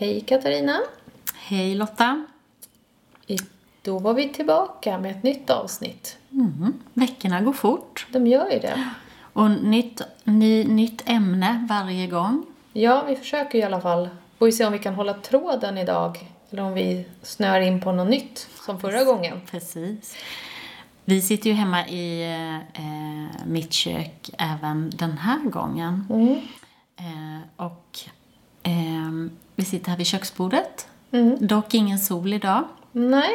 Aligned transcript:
Hej 0.00 0.20
Katarina! 0.20 0.80
Hej 1.34 1.74
Lotta! 1.74 2.26
Då 3.82 3.98
var 3.98 4.14
vi 4.14 4.28
tillbaka 4.28 4.98
med 4.98 5.10
ett 5.10 5.22
nytt 5.22 5.50
avsnitt. 5.50 6.18
Mm. 6.32 6.72
Veckorna 6.94 7.40
går 7.40 7.52
fort. 7.52 8.06
De 8.10 8.26
gör 8.26 8.50
ju 8.50 8.58
det. 8.58 8.90
Och 9.32 9.50
nytt, 9.50 10.02
ny, 10.24 10.64
nytt 10.64 11.02
ämne 11.06 11.66
varje 11.68 12.06
gång. 12.06 12.46
Ja, 12.72 13.04
vi 13.08 13.16
försöker 13.16 13.58
i 13.58 13.62
alla 13.62 13.80
fall. 13.80 14.08
Får 14.38 14.46
vi 14.46 14.52
se 14.52 14.66
om 14.66 14.72
vi 14.72 14.78
kan 14.78 14.94
hålla 14.94 15.14
tråden 15.14 15.78
idag. 15.78 16.26
Eller 16.50 16.62
om 16.62 16.74
vi 16.74 17.06
snör 17.22 17.60
in 17.60 17.80
på 17.80 17.92
något 17.92 18.10
nytt, 18.10 18.48
som 18.66 18.80
förra 18.80 19.04
gången. 19.04 19.40
Precis. 19.50 20.16
Vi 21.04 21.22
sitter 21.22 21.50
ju 21.50 21.56
hemma 21.56 21.88
i 21.88 22.22
eh, 22.74 23.46
mitt 23.46 23.72
kök 23.72 24.30
även 24.38 24.90
den 24.94 25.18
här 25.18 25.50
gången. 25.50 26.06
Mm. 26.10 26.40
Eh, 26.96 27.40
och 27.56 27.98
eh, 28.62 29.30
vi 29.58 29.64
sitter 29.64 29.90
här 29.90 29.96
vid 29.98 30.06
köksbordet. 30.06 30.88
Mm. 31.12 31.36
Dock 31.46 31.74
ingen 31.74 31.98
sol 31.98 32.32
idag. 32.32 32.64
Nej, 32.92 33.30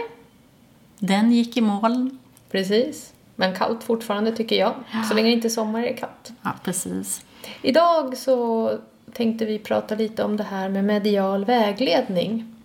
Den 0.99 1.31
gick 1.31 1.57
i 1.57 1.61
moln. 1.61 2.19
precis. 2.51 3.13
Men 3.35 3.55
kallt 3.55 3.83
fortfarande 3.83 4.31
tycker 4.35 4.55
jag. 4.55 4.73
Så 5.09 5.13
länge 5.15 5.27
det 5.29 5.33
inte 5.33 5.47
är 5.47 5.49
sommar 5.49 5.79
är 5.79 5.83
det 5.83 5.93
kallt. 5.93 6.31
Ja, 6.41 6.51
precis. 6.63 7.25
Idag 7.61 8.17
så 8.17 8.71
tänkte 9.13 9.45
vi 9.45 9.59
prata 9.59 9.95
lite 9.95 10.23
om 10.23 10.37
det 10.37 10.43
här 10.43 10.69
med 10.69 10.83
medial 10.83 11.45
vägledning. 11.45 12.55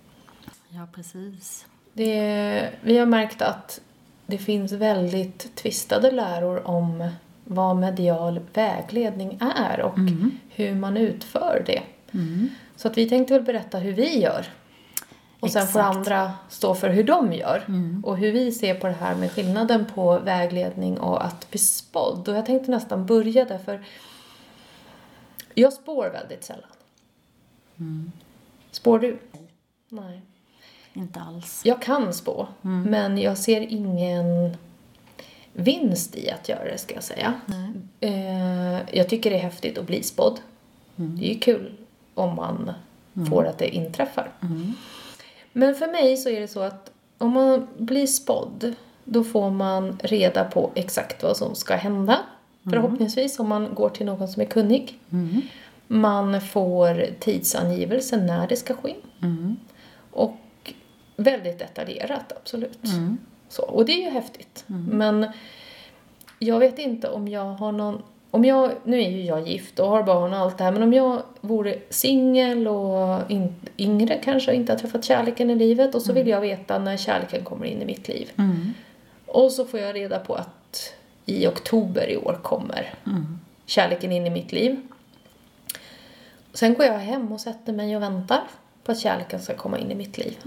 Ja, 0.69 0.87
precis. 0.95 1.67
Det, 1.93 2.71
vi 2.81 2.99
har 2.99 3.07
märkt 3.07 3.43
att 3.43 3.81
det 4.27 4.39
finns 4.39 4.73
väldigt 4.73 5.55
tvistade 5.57 6.11
läror 6.11 6.67
om 6.69 7.09
vad 7.45 7.77
medial 7.77 8.41
vägledning 8.55 9.39
är 9.41 9.81
och 9.81 9.99
hur 10.49 10.75
man 10.75 10.97
utför 10.97 11.63
det. 11.67 11.83
Mm. 12.13 12.49
Så 12.79 12.89
att 12.89 12.99
vi 12.99 13.09
tänkte 13.09 13.35
väl 13.35 13.43
berätta 13.43 13.79
hur 13.79 13.93
vi 13.93 14.19
gör. 14.19 14.47
Och 15.41 15.51
sen 15.51 15.67
får 15.67 15.81
andra 15.81 16.33
stå 16.49 16.75
för 16.75 16.89
hur 16.91 17.05
de 17.05 17.33
gör. 17.33 17.65
Och 18.03 18.17
hur 18.17 18.33
vi 18.33 18.53
ser 18.53 18.75
på 18.75 18.87
det 18.87 18.93
här 18.93 19.15
med 19.15 19.33
skillnaden 19.33 19.87
på 19.95 20.19
vägledning 20.19 21.01
och 21.01 21.25
att 21.25 21.51
bli 21.51 21.59
spådd. 21.59 22.29
Och 22.29 22.37
jag 22.37 22.47
tänkte 22.47 22.71
nästan 22.71 23.07
börja 23.07 23.45
där 23.45 23.59
för 23.59 23.85
jag 25.55 25.73
spår 25.73 26.11
väldigt 26.13 26.45
sällan. 26.45 26.71
Spår 28.71 28.99
du? 28.99 29.19
Nej. 29.89 30.21
Inte 30.93 31.21
alls. 31.21 31.63
Jag 31.65 31.83
kan 31.83 32.15
spå, 32.15 32.47
men 32.61 33.19
jag 33.19 33.39
ser 33.39 33.61
ingen 33.61 34.57
vinst 35.53 36.17
i 36.17 36.31
att 36.31 36.49
göra 36.49 36.65
det, 36.65 36.79
ska 36.79 36.95
jag 36.95 37.05
säga. 37.05 37.41
Eh, 38.01 38.97
jag 38.97 39.09
tycker 39.09 39.31
det 39.31 39.37
är 39.37 39.43
häftigt 39.43 39.79
att 39.79 39.87
bli 39.87 40.03
spådd. 40.03 40.41
Det 40.97 41.25
är 41.31 41.35
ju 41.35 41.39
kul 41.39 41.73
om 42.19 42.37
man 42.37 42.73
får 43.29 43.47
att 43.47 43.59
det 43.59 43.69
inträffar. 43.69 44.31
Men 45.53 45.75
för 45.75 45.87
mig 45.87 46.17
så 46.17 46.29
är 46.29 46.41
det 46.41 46.49
så 46.49 46.61
att 46.61 46.91
om 47.19 47.31
man 47.33 47.69
blir 47.79 48.07
spådd, 48.07 48.75
då 49.05 49.25
får 49.25 49.51
man 49.51 49.99
reda 50.03 50.45
på 50.45 50.71
exakt 50.75 51.23
vad 51.23 51.37
som 51.37 51.55
ska 51.55 51.75
hända. 51.75 52.19
Förhoppningsvis 52.71 53.39
om 53.39 53.49
man 53.49 53.75
går 53.75 53.89
till 53.89 54.07
någon 54.07 54.29
som 54.29 54.43
är 54.43 54.47
kunnig. 54.47 54.99
Man 55.87 56.41
får 56.41 57.07
tidsangivelse 57.21 58.17
när 58.17 58.49
det 58.49 58.57
ska 58.57 58.75
ske. 58.75 58.95
Och 60.11 60.37
väldigt 61.17 61.59
detaljerat, 61.59 62.33
absolut. 62.37 62.81
Så, 63.49 63.63
och 63.63 63.85
det 63.85 63.93
är 63.93 64.05
ju 64.05 64.11
häftigt. 64.11 64.65
Men 64.67 65.27
jag 66.39 66.59
vet 66.59 66.79
inte 66.79 67.09
om 67.09 67.29
jag 67.29 67.45
har 67.45 67.73
någon... 67.73 68.03
Om 68.31 68.45
jag, 68.45 68.73
nu 68.85 69.03
är 69.03 69.11
ju 69.11 69.23
jag 69.23 69.49
gift 69.49 69.79
och 69.79 69.89
har 69.89 70.03
barn 70.03 70.33
och 70.33 70.39
allt 70.39 70.59
det 70.59 70.65
här, 70.65 70.73
men 70.73 70.83
om 70.83 70.93
jag 70.93 71.23
vore 71.41 71.79
singel 71.91 72.69
och 72.69 73.31
in, 73.31 73.55
yngre 73.79 74.21
kanske 74.25 74.51
och 74.51 74.57
inte 74.57 74.73
har 74.73 74.79
träffat 74.79 75.05
kärleken 75.05 75.51
i 75.51 75.55
livet 75.55 75.95
och 75.95 76.03
så 76.03 76.13
vill 76.13 76.29
jag 76.29 76.41
veta 76.41 76.79
när 76.79 76.97
kärleken 76.97 77.45
kommer 77.45 77.67
in 77.67 77.83
i 77.83 77.85
mitt 77.85 78.09
liv. 78.09 78.31
Mm. 78.39 78.75
Och 79.27 79.53
så 79.53 79.65
får 79.65 79.81
jag 79.81 79.95
reda 79.95 80.19
på 80.19 80.35
att 80.35 80.95
i 81.27 81.47
oktober 81.47 82.11
i 82.11 82.17
år 82.17 82.39
kommer 82.43 82.95
kärleken 83.67 84.13
in 84.13 84.27
i 84.27 84.31
mitt 84.31 84.53
liv. 84.53 84.81
Sen 86.53 86.75
går 86.75 86.87
jag 86.87 86.99
hem 86.99 87.33
och 87.33 87.41
sätter 87.41 87.73
mig 87.73 87.97
och 87.97 88.03
väntar 88.03 88.43
på 88.85 88.93
att 88.93 88.99
kärleken 88.99 89.41
ska 89.41 89.55
komma 89.55 89.79
in 89.79 89.91
i 89.91 89.95
mitt 89.95 90.19
liv. 90.19 90.39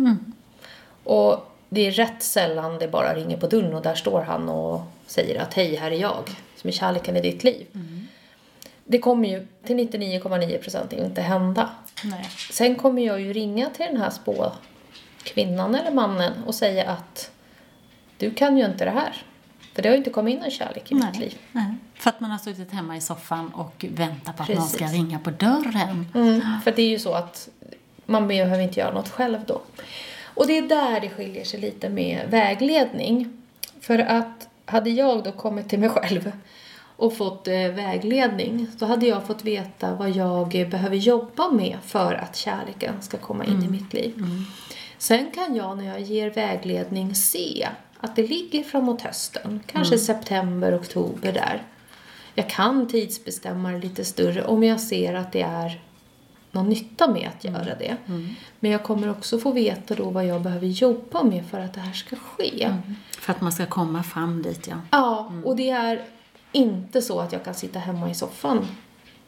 Och 1.04 1.51
det 1.74 1.88
är 1.88 1.92
rätt 1.92 2.24
sällan 2.24 2.80
det 2.80 2.88
bara 2.88 3.16
ringer 3.16 3.38
på 3.38 3.48
dörren 3.48 3.74
och 3.74 3.82
där 3.82 3.96
står 3.96 4.22
han 4.22 4.50
och 4.50 4.82
säger 5.06 5.42
att 5.42 5.54
hej, 5.54 5.76
här 5.76 5.92
är 5.92 5.96
jag 5.96 6.30
som 6.56 6.68
är 6.68 6.72
kärleken 6.72 7.18
i 7.18 7.22
ditt 7.22 7.44
liv. 7.44 7.68
Det 8.86 9.00
kommer 9.00 9.30
ju 9.30 9.48
till 9.64 9.76
99,9% 9.76 11.06
inte 11.06 11.22
hända. 11.22 11.70
Nej. 12.04 12.30
Sen 12.52 12.76
kommer 12.76 13.02
jag 13.02 13.22
ju 13.22 13.34
ringa 13.34 13.70
till 13.70 13.86
den 13.86 13.98
här 13.98 14.10
spå 14.10 14.52
kvinnan 15.24 15.76
eller 15.76 15.92
mannen 15.92 16.34
och 16.46 16.56
säga 16.56 16.92
att 16.92 17.32
du 18.18 18.32
kan 18.32 18.58
ju 18.58 18.66
inte 18.66 18.86
det 18.86 18.92
här. 18.92 19.26
För 19.74 19.82
det 19.82 19.90
har 19.90 19.94
ju 19.94 19.98
inte 19.98 20.10
kommit 20.10 20.34
in 20.34 20.40
någon 20.40 20.52
kärlek 20.52 20.92
i 20.92 20.96
mitt 20.96 21.18
liv. 21.20 21.38
Nej. 21.52 21.76
För 21.96 22.10
att 22.10 22.20
man 22.20 22.32
har 22.32 22.38
suttit 22.38 22.72
hemma 22.72 22.98
i 22.98 23.02
soffan 23.02 23.50
och 23.50 23.86
väntar 23.90 24.34
på 24.34 24.44
att 24.44 24.50
någon 24.50 24.68
ska 24.68 24.78
Precis. 24.78 24.98
ringa 24.98 25.20
på 25.20 25.30
dörren. 25.30 26.08
Mm, 26.14 26.42
för 26.64 26.72
det 26.72 26.82
är 26.82 26.90
ju 26.90 27.00
så 27.00 27.14
att 27.14 27.50
man 28.06 28.28
behöver 28.28 28.60
inte 28.60 28.80
göra 28.80 28.94
något 28.94 29.10
själv 29.10 29.40
då. 29.46 29.62
Och 30.34 30.48
det 30.48 30.58
är 30.58 30.62
där 30.62 31.00
det 31.00 31.10
skiljer 31.10 31.44
sig 31.44 31.60
lite 31.60 31.90
med 31.90 32.30
vägledning. 32.30 33.30
För 33.82 34.00
att 34.00 34.48
hade 34.66 34.90
jag 34.90 35.24
då 35.24 35.32
kommit 35.32 35.70
till 35.70 35.80
mig 35.80 35.90
själv 35.90 36.32
och 36.96 37.18
fått 37.18 37.48
eh, 37.48 37.54
vägledning 37.54 38.68
så 38.80 38.86
hade 38.86 39.06
jag 39.06 39.28
fått 39.28 39.44
veta 39.44 39.96
vad 39.96 40.10
jag 40.10 40.56
eh, 40.56 40.68
behöver 40.68 40.96
jobba 40.96 41.52
med 41.52 41.78
för 41.86 42.14
att 42.14 42.36
kärleken 42.36 43.02
ska 43.02 43.18
komma 43.18 43.46
in 43.46 43.64
i 43.64 43.68
mitt 43.70 43.94
liv. 43.94 44.26
Sen 44.98 45.32
kan 45.32 45.56
jag 45.56 45.78
när 45.78 45.86
jag 45.86 46.02
ger 46.02 46.30
vägledning 46.30 47.16
se 47.16 47.68
att 48.00 48.16
det 48.16 48.28
ligger 48.28 48.64
framåt 48.64 49.02
hösten, 49.02 49.64
kanske 49.66 49.98
september, 49.98 50.80
oktober 50.80 51.32
där. 51.32 51.64
Jag 52.36 52.50
kan 52.50 52.88
tidsbestämma 52.88 53.72
det 53.72 53.80
lite 53.80 54.06
större 54.06 54.44
om 54.46 54.64
jag 54.64 54.80
ser 54.80 55.14
att 55.14 55.32
det 55.32 55.42
är 55.42 55.82
någon 56.52 56.70
nytta 56.70 57.08
med 57.08 57.30
att 57.38 57.44
göra 57.44 57.76
det. 57.76 57.96
Men 58.60 58.72
jag 58.72 58.84
kommer 58.84 59.10
också 59.10 59.40
få 59.40 59.52
veta 59.52 59.96
då 59.96 60.10
vad 60.10 60.26
jag 60.26 60.42
behöver 60.42 60.68
jobba 60.68 61.24
med 61.24 61.46
för 61.46 61.60
att 61.60 61.74
det 61.74 61.80
här 61.80 61.94
ska 61.94 62.16
ske. 62.16 62.74
För 63.20 63.34
att 63.34 63.42
man 63.42 63.52
ska 63.52 63.66
komma 63.66 64.04
fram 64.04 64.42
dit, 64.42 64.68
ja. 64.68 64.76
Ja, 64.92 65.32
och 65.46 65.56
det 65.56 65.70
är 65.70 66.02
inte 66.52 67.02
så 67.02 67.20
att 67.20 67.34
jag 67.34 67.44
kan 67.44 67.54
sitta 67.54 67.80
hemma 67.80 68.10
i 68.10 68.16
soffan. 68.16 68.68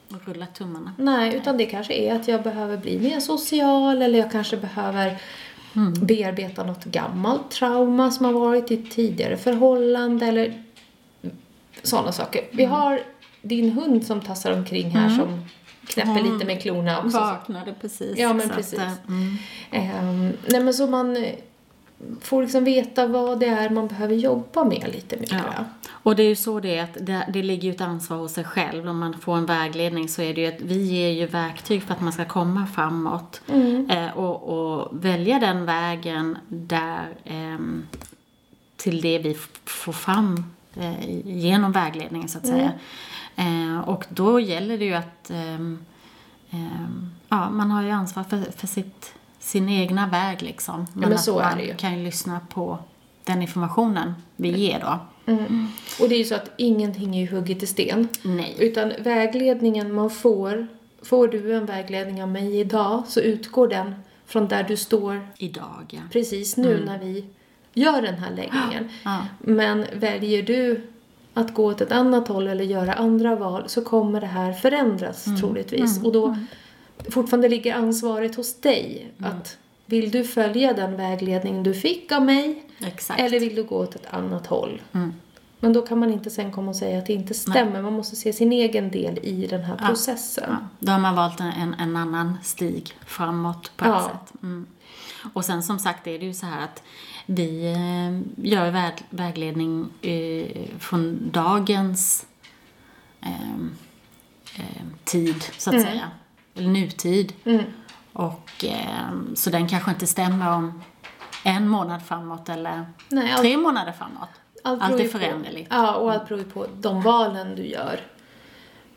Och 0.08 0.28
rulla 0.28 0.46
tummarna. 0.46 0.92
Nej, 0.98 1.36
utan 1.36 1.56
det 1.56 1.66
kanske 1.66 1.94
är 1.94 2.14
att 2.14 2.28
jag 2.28 2.42
behöver 2.42 2.76
bli 2.76 2.98
mer 2.98 3.20
social 3.20 4.02
eller 4.02 4.18
jag 4.18 4.32
kanske 4.32 4.56
behöver 4.56 5.18
bearbeta 6.00 6.64
något 6.64 6.84
gammalt 6.84 7.50
trauma 7.50 8.10
som 8.10 8.26
har 8.26 8.32
varit 8.32 8.70
i 8.70 8.74
ett 8.74 8.90
tidigare 8.90 9.36
förhållande 9.36 10.26
eller 10.26 10.62
sådana 11.82 12.12
saker. 12.12 12.44
Vi 12.50 12.64
har 12.64 13.00
din 13.42 13.72
hund 13.72 14.06
som 14.06 14.20
tassar 14.20 14.52
omkring 14.52 14.90
här 14.90 15.08
som 15.08 15.48
knäpper 15.86 16.32
lite 16.32 16.44
med 16.44 16.62
klorna 16.62 16.98
också. 16.98 17.18
Vaknade 17.18 17.74
precis. 17.80 18.18
Ja, 18.18 18.32
men 18.32 18.48
precis. 18.48 18.78
Att, 18.78 19.08
eh, 19.08 19.08
mm. 19.08 19.36
Ehm, 19.70 20.32
nej 20.46 20.60
men 20.60 20.74
så 20.74 20.86
man 20.86 21.16
eh, 21.16 21.34
får 22.20 22.42
liksom 22.42 22.64
veta 22.64 23.06
vad 23.06 23.40
det 23.40 23.46
är 23.46 23.70
man 23.70 23.88
behöver 23.88 24.14
jobba 24.14 24.64
med 24.64 24.90
lite 24.92 25.16
mer. 25.16 25.28
Ja. 25.30 25.64
Och 25.88 26.16
det 26.16 26.22
är 26.22 26.28
ju 26.28 26.36
så 26.36 26.60
det 26.60 26.78
är 26.78 26.84
att 26.84 26.96
det, 27.00 27.26
det 27.32 27.42
ligger 27.42 27.68
ju 27.68 27.74
ett 27.74 27.80
ansvar 27.80 28.16
hos 28.16 28.32
sig 28.32 28.44
själv. 28.44 28.88
Om 28.88 28.98
man 28.98 29.18
får 29.18 29.36
en 29.36 29.46
vägledning 29.46 30.08
så 30.08 30.22
är 30.22 30.34
det 30.34 30.40
ju 30.40 30.46
att 30.46 30.60
vi 30.60 30.82
ger 30.82 31.10
ju 31.10 31.26
verktyg 31.26 31.82
för 31.82 31.94
att 31.94 32.00
man 32.00 32.12
ska 32.12 32.24
komma 32.24 32.66
framåt. 32.74 33.40
Eh, 33.88 34.18
och, 34.18 34.42
och 34.42 35.04
välja 35.04 35.38
den 35.38 35.64
vägen 35.64 36.38
där 36.48 37.08
ehm, 37.24 37.86
till 38.76 39.00
det 39.00 39.18
vi 39.18 39.36
får 39.64 39.92
fram 39.92 40.44
eh, 40.76 41.20
genom 41.24 41.72
vägledningen 41.72 42.28
så 42.28 42.38
att 42.38 42.46
säga. 42.46 42.72
Eh, 43.36 43.88
och 43.88 44.04
då 44.08 44.40
gäller 44.40 44.78
det 44.78 44.84
ju 44.84 44.94
att 44.94 45.30
ehm, 45.30 45.78
ehm, 46.50 47.10
ja, 47.28 47.50
man 47.50 47.70
har 47.70 47.82
ju 47.82 47.90
ansvar 47.90 48.24
för, 48.24 48.42
för 48.56 48.66
sitt, 48.66 49.14
sin 49.38 49.68
egna 49.68 50.06
väg 50.06 50.42
liksom. 50.42 50.86
men 50.92 51.12
att 51.12 51.20
så 51.20 51.38
är 51.38 51.56
det 51.56 51.62
ju. 51.62 51.74
kan 51.74 51.98
ju 51.98 52.04
lyssna 52.04 52.40
på 52.48 52.78
den 53.24 53.42
informationen 53.42 54.14
vi 54.36 54.48
ger 54.48 54.80
då. 54.80 54.98
Och 56.00 56.08
det 56.08 56.14
är 56.14 56.18
ju 56.18 56.24
så 56.24 56.34
att 56.34 56.50
ingenting 56.56 57.16
är 57.16 57.26
hugget 57.26 57.62
i 57.62 57.66
sten. 57.66 58.08
Nej. 58.22 58.56
Utan 58.58 58.92
vägledningen 58.98 59.94
man 59.94 60.10
får, 60.10 60.66
får 61.02 61.28
du 61.28 61.56
en 61.56 61.66
vägledning 61.66 62.22
av 62.22 62.28
mig 62.28 62.60
idag 62.60 63.02
så 63.08 63.20
utgår 63.20 63.68
den 63.68 63.94
från 64.26 64.48
där 64.48 64.62
du 64.62 64.76
står 64.76 65.28
Idag, 65.36 65.84
ja. 65.90 66.00
precis 66.12 66.56
nu 66.56 66.84
när 66.84 66.98
vi 66.98 67.24
gör 67.72 68.02
den 68.02 68.14
här 68.14 68.30
läggningen. 68.30 68.88
Ja. 69.04 69.26
Men 69.38 69.86
väljer 69.94 70.42
du 70.42 70.86
att 71.34 71.54
gå 71.54 71.64
åt 71.66 71.80
ett 71.80 71.92
annat 71.92 72.28
håll 72.28 72.46
eller 72.48 72.64
göra 72.64 72.92
andra 72.92 73.36
val 73.36 73.64
så 73.66 73.84
kommer 73.84 74.20
det 74.20 74.26
här 74.26 74.52
förändras 74.52 75.24
troligtvis. 75.40 76.02
Och 76.02 76.12
då 76.12 76.36
fortfarande 77.10 77.48
ligger 77.48 77.74
ansvaret 77.74 78.34
hos 78.34 78.60
dig. 78.60 79.12
Att 79.18 79.58
vill 79.86 80.10
du 80.10 80.24
följa 80.24 80.72
den 80.72 80.96
vägledning 80.96 81.62
du 81.62 81.74
fick 81.74 82.12
av 82.12 82.22
mig 82.24 82.62
Exakt. 82.86 83.20
eller 83.20 83.40
vill 83.40 83.54
du 83.54 83.64
gå 83.64 83.76
åt 83.76 83.94
ett 83.94 84.06
annat 84.14 84.46
håll? 84.46 84.82
Men 85.60 85.72
då 85.72 85.82
kan 85.82 85.98
man 85.98 86.12
inte 86.12 86.30
sen 86.30 86.52
komma 86.52 86.70
och 86.70 86.76
säga 86.76 86.98
att 86.98 87.06
det 87.06 87.12
inte 87.12 87.34
stämmer. 87.34 87.82
Man 87.82 87.92
måste 87.92 88.16
se 88.16 88.32
sin 88.32 88.52
egen 88.52 88.90
del 88.90 89.18
i 89.22 89.46
den 89.46 89.62
här 89.62 89.76
processen. 89.76 90.44
Ja, 90.48 90.56
då 90.78 90.92
har 90.92 90.98
man 90.98 91.14
valt 91.16 91.40
en, 91.40 91.74
en 91.78 91.96
annan 91.96 92.38
stig 92.42 92.92
framåt 93.06 93.72
på 93.76 93.84
ett 93.84 93.90
Ja. 93.90 94.02
sätt. 94.02 94.42
Mm. 94.42 94.66
Och 95.32 95.44
sen 95.44 95.62
som 95.62 95.78
sagt 95.78 96.06
är 96.06 96.18
det 96.18 96.24
ju 96.26 96.34
så 96.34 96.46
här 96.46 96.64
att 96.64 96.82
vi 97.26 97.66
eh, 97.72 98.44
gör 98.50 98.70
väg, 98.70 98.92
vägledning 99.10 99.86
från 100.78 101.30
dagens 101.30 102.26
eh, 103.22 103.54
eh, 104.58 104.86
tid, 105.04 105.44
så 105.58 105.70
att 105.76 105.82
säga. 105.82 106.10
Eller 106.54 106.68
nutid. 106.68 107.32
Mm. 107.44 107.64
Och, 108.12 108.64
eh, 108.64 109.10
så 109.34 109.50
den 109.50 109.68
kanske 109.68 109.90
inte 109.90 110.06
stämmer 110.06 110.52
om 110.52 110.82
en 111.44 111.68
månad 111.68 112.02
framåt 112.06 112.48
eller 112.48 112.86
Nej, 113.08 113.30
allt- 113.32 113.40
tre 113.40 113.56
månader 113.56 113.92
framåt. 113.92 114.28
Allt, 114.64 114.80
beror 114.80 115.00
är 115.00 115.04
på- 115.04 115.18
föränderligt. 115.18 115.68
Ja, 115.70 115.94
och 115.94 116.12
allt 116.12 116.28
beror 116.28 116.40
ju 116.40 116.50
på 116.50 116.66
de 116.80 117.02
valen 117.02 117.56
du 117.56 117.66
gör 117.66 118.00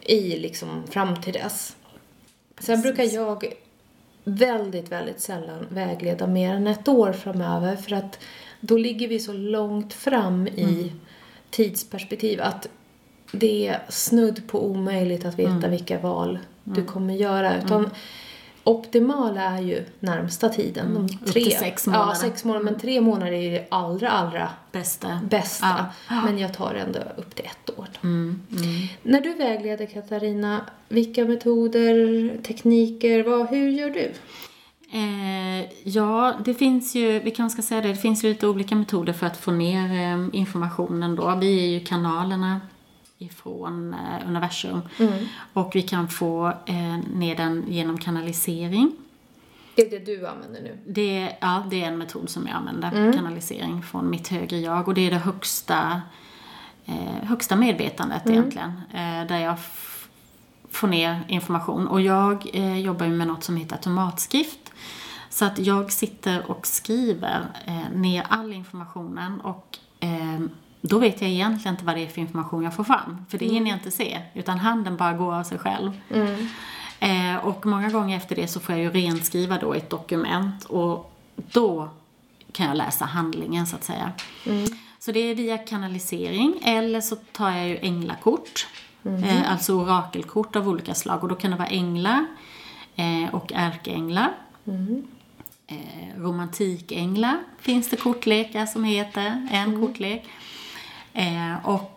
i 0.02 0.40
liksom 0.40 0.84
fram 0.90 1.22
till 1.22 1.34
dess. 1.34 1.76
Sen 2.60 2.82
brukar 2.82 3.04
jag 3.04 3.44
väldigt, 4.24 4.92
väldigt 4.92 5.22
sällan 5.22 5.66
vägleda 5.70 6.28
mer 6.28 6.54
än 6.54 6.68
ett 6.68 6.88
år 6.88 7.14
framöver 7.14 7.76
för 7.76 7.92
att 7.96 8.20
då 8.60 8.78
ligger 8.78 9.08
vi 9.08 9.20
så 9.20 9.34
långt 9.34 9.94
fram 9.94 10.48
i 10.48 10.94
tidsperspektiv 11.50 12.42
att 12.42 12.68
det 13.32 13.68
är 13.68 13.82
snudd 13.90 14.48
på 14.48 14.66
omöjligt 14.66 15.26
att 15.26 15.40
veta 15.40 15.68
vilka 15.68 16.00
val 16.00 16.40
du 16.64 16.84
kommer 16.84 17.14
göra. 17.14 17.58
Utan 17.58 17.90
optimala 18.64 19.42
är 19.42 19.62
ju 19.62 19.86
närmsta 20.00 20.50
tiden. 20.50 20.94
De 20.94 21.06
Upp 21.06 21.34
tre, 21.34 21.44
till 21.44 21.58
sex 21.58 21.88
månader. 21.88 22.06
Ja, 22.08 22.16
sex 22.16 22.44
månader. 22.44 22.66
Men 22.66 22.80
tre 22.80 23.02
månader 23.02 23.32
är 23.32 23.42
ju 23.42 23.50
det 23.50 23.66
allra, 23.70 24.10
allra 24.10 24.50
Bästa. 24.72 25.20
bästa. 25.30 25.86
Ja. 26.10 26.22
Men 26.26 26.38
jag 26.38 26.54
tar 26.54 26.76
ändå 26.76 27.00
upp 27.18 27.36
till 27.36 27.46
ett 27.46 27.80
år. 27.80 27.88
Mm, 28.04 28.42
mm. 28.52 28.88
När 29.04 29.22
du 29.22 29.34
vägleder 29.34 29.86
Katarina, 29.86 30.62
vilka 30.90 31.26
metoder, 31.26 32.42
tekniker, 32.44 33.24
vad, 33.24 33.50
hur 33.50 33.70
gör 33.70 33.90
du? 33.90 34.12
Eh, 34.92 35.66
ja, 35.84 36.36
det 36.46 36.54
finns 36.54 36.96
ju, 36.96 37.20
vi 37.20 37.32
kanske 37.32 37.62
ska 37.62 37.68
säga 37.68 37.82
det, 37.82 37.88
det 37.88 37.96
finns 37.96 38.24
ju 38.24 38.30
lite 38.30 38.48
olika 38.48 38.76
metoder 38.76 39.14
för 39.14 39.28
att 39.28 39.38
få 39.38 39.52
ner 39.52 40.14
eh, 40.14 40.40
informationen 40.40 41.16
då. 41.16 41.36
Vi 41.36 41.64
är 41.64 41.80
ju 41.80 41.86
kanalerna 41.86 42.62
ifrån 43.18 43.94
eh, 43.94 44.28
universum. 44.28 44.82
Och 45.54 45.72
vi 45.76 45.82
kan 45.82 46.08
få 46.10 46.48
eh, 46.66 46.98
ner 47.14 47.36
den 47.36 47.66
genom 47.68 47.98
kanalisering. 47.98 48.92
Det 49.76 49.82
är 49.82 50.00
det 50.00 50.06
du 50.06 50.28
använder 50.28 50.62
nu? 50.62 50.78
Det, 50.88 51.36
ja, 51.40 51.64
det 51.70 51.84
är 51.84 51.88
en 51.88 51.98
metod 51.98 52.30
som 52.30 52.48
jag 52.48 52.56
använder, 52.56 53.14
kanalisering 53.14 53.84
från 53.84 54.10
mitt 54.10 54.28
högre 54.28 54.58
jag. 54.58 54.88
Och 54.88 54.94
det 54.94 55.08
är 55.08 55.12
det 55.12 55.18
högsta, 55.18 56.02
eh, 56.86 57.24
högsta 57.24 57.56
medvetandet 57.56 58.30
egentligen. 58.30 58.82
Eh, 58.94 59.28
där 59.28 59.40
jag 59.40 59.60
f- 60.78 60.82
får 60.82 60.88
ner 60.88 61.24
information. 61.28 61.88
Och 61.88 62.02
jag 62.02 62.50
eh, 62.54 62.80
jobbar 62.80 63.06
ju 63.06 63.12
med 63.12 63.28
något 63.28 63.44
som 63.44 63.58
heter 63.58 63.76
automatskrift. 63.76 64.60
Så 65.30 65.46
att 65.46 65.60
jag 65.60 65.92
sitter 65.92 66.52
och 66.52 66.68
skriver 66.68 67.46
eh, 67.66 67.98
ner 67.98 68.26
all 68.30 68.54
informationen 68.54 69.42
och 69.42 69.78
eh, 70.00 70.40
då 70.82 71.00
vet 71.00 71.22
jag 71.22 71.30
egentligen 71.30 71.74
inte 71.76 71.86
vad 71.86 71.96
det 71.96 72.02
är 72.04 72.08
för 72.08 72.22
information 72.22 72.64
jag 72.64 72.74
får 72.76 72.84
fram. 72.84 73.26
För 73.30 73.38
det 73.38 73.46
hinner 73.46 73.70
jag 73.70 73.80
inte 73.80 73.92
se, 73.92 74.22
utan 74.34 74.60
handen 74.60 74.98
bara 74.98 75.14
går 75.14 75.34
av 75.36 75.44
sig 75.44 75.58
själv. 75.58 75.92
Eh, 77.00 77.36
och 77.46 77.66
många 77.66 77.90
gånger 77.90 78.18
efter 78.18 78.36
det 78.36 78.48
så 78.48 78.60
får 78.60 78.76
jag 78.76 78.84
ju 78.84 78.90
renskriva 79.02 79.58
då 79.62 79.74
ett 79.74 79.90
dokument 79.90 80.66
och 80.66 81.14
då 81.36 81.90
kan 82.52 82.66
jag 82.68 82.78
läsa 82.78 83.06
handlingen 83.06 83.68
så 83.68 83.76
att 83.76 83.84
säga. 83.84 84.12
Så 85.00 85.12
det 85.12 85.20
är 85.20 85.36
via 85.36 85.58
kanalisering 85.58 86.54
eller 86.64 87.02
så 87.02 87.16
tar 87.16 87.52
jag 87.52 87.68
ju 87.68 87.78
änglakort. 87.82 88.68
Eh, 89.08 89.52
alltså 89.52 89.74
orakelkort 89.74 90.56
av 90.56 90.70
olika 90.70 90.96
slag 90.96 91.24
och 91.24 91.30
då 91.30 91.36
kan 91.36 91.52
det 91.52 91.58
vara 91.58 91.68
änglar 91.68 92.26
eh, 92.96 93.36
och 93.36 93.52
ärkeänglar. 93.56 94.32
Eh, 95.68 96.22
romantikänglar 96.22 97.38
finns 97.60 97.90
det 97.90 97.98
kortlekar 97.98 98.66
som 98.66 98.84
heter, 98.84 99.48
en 99.52 99.82
kortlek. 99.88 100.26
Eh, 101.14 101.68
och 101.68 101.94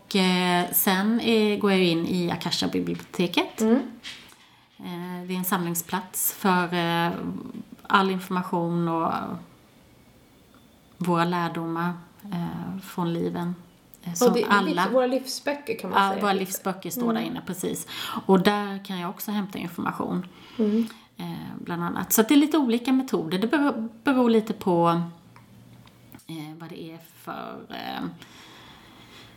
sen 0.73 1.21
går 1.61 1.71
jag 1.73 1.83
in 1.85 2.07
i 2.07 2.31
Akasha-biblioteket. 2.31 3.61
Eh, 3.61 3.77
det 5.27 5.35
är 5.35 5.39
en 5.39 5.45
samlingsplats 5.45 6.33
för 6.33 6.69
all 7.83 8.11
information 8.11 8.89
och 8.89 9.12
våra 10.97 11.25
lärdomar 11.25 11.93
från 12.83 13.12
liven. 13.12 13.55
Eh, 14.02 14.12
som 14.14 14.32
det, 14.32 14.44
alla, 14.44 14.85
Livs, 14.85 14.94
våra 14.94 15.06
livsböcker 15.06 15.79
kan 15.79 15.91
man 15.91 16.02
ja, 16.05 16.11
säga. 16.11 16.23
våra 16.23 16.32
livsböcker 16.32 16.91
står 16.91 17.12
där 17.12 17.20
inne, 17.20 17.43
precis. 17.47 17.87
Och 18.26 18.41
där 18.43 18.85
kan 18.85 18.99
jag 19.00 19.11
också 19.11 19.31
hämta 19.31 19.58
information. 19.58 20.26
Eh, 21.17 21.55
bland 21.58 21.85
annat. 21.85 22.12
Så 22.12 22.20
att 22.20 22.29
det 22.29 22.35
är 22.35 22.37
lite 22.37 22.58
olika 22.58 22.93
metoder. 22.93 23.38
Det 23.38 23.47
beror, 23.47 23.88
beror 24.05 24.31
lite 24.31 24.52
på 24.52 25.02
eh, 26.26 26.56
vad 26.58 26.69
det 26.69 26.82
är 26.82 26.99
för... 27.23 27.56
Eh, 27.70 28.05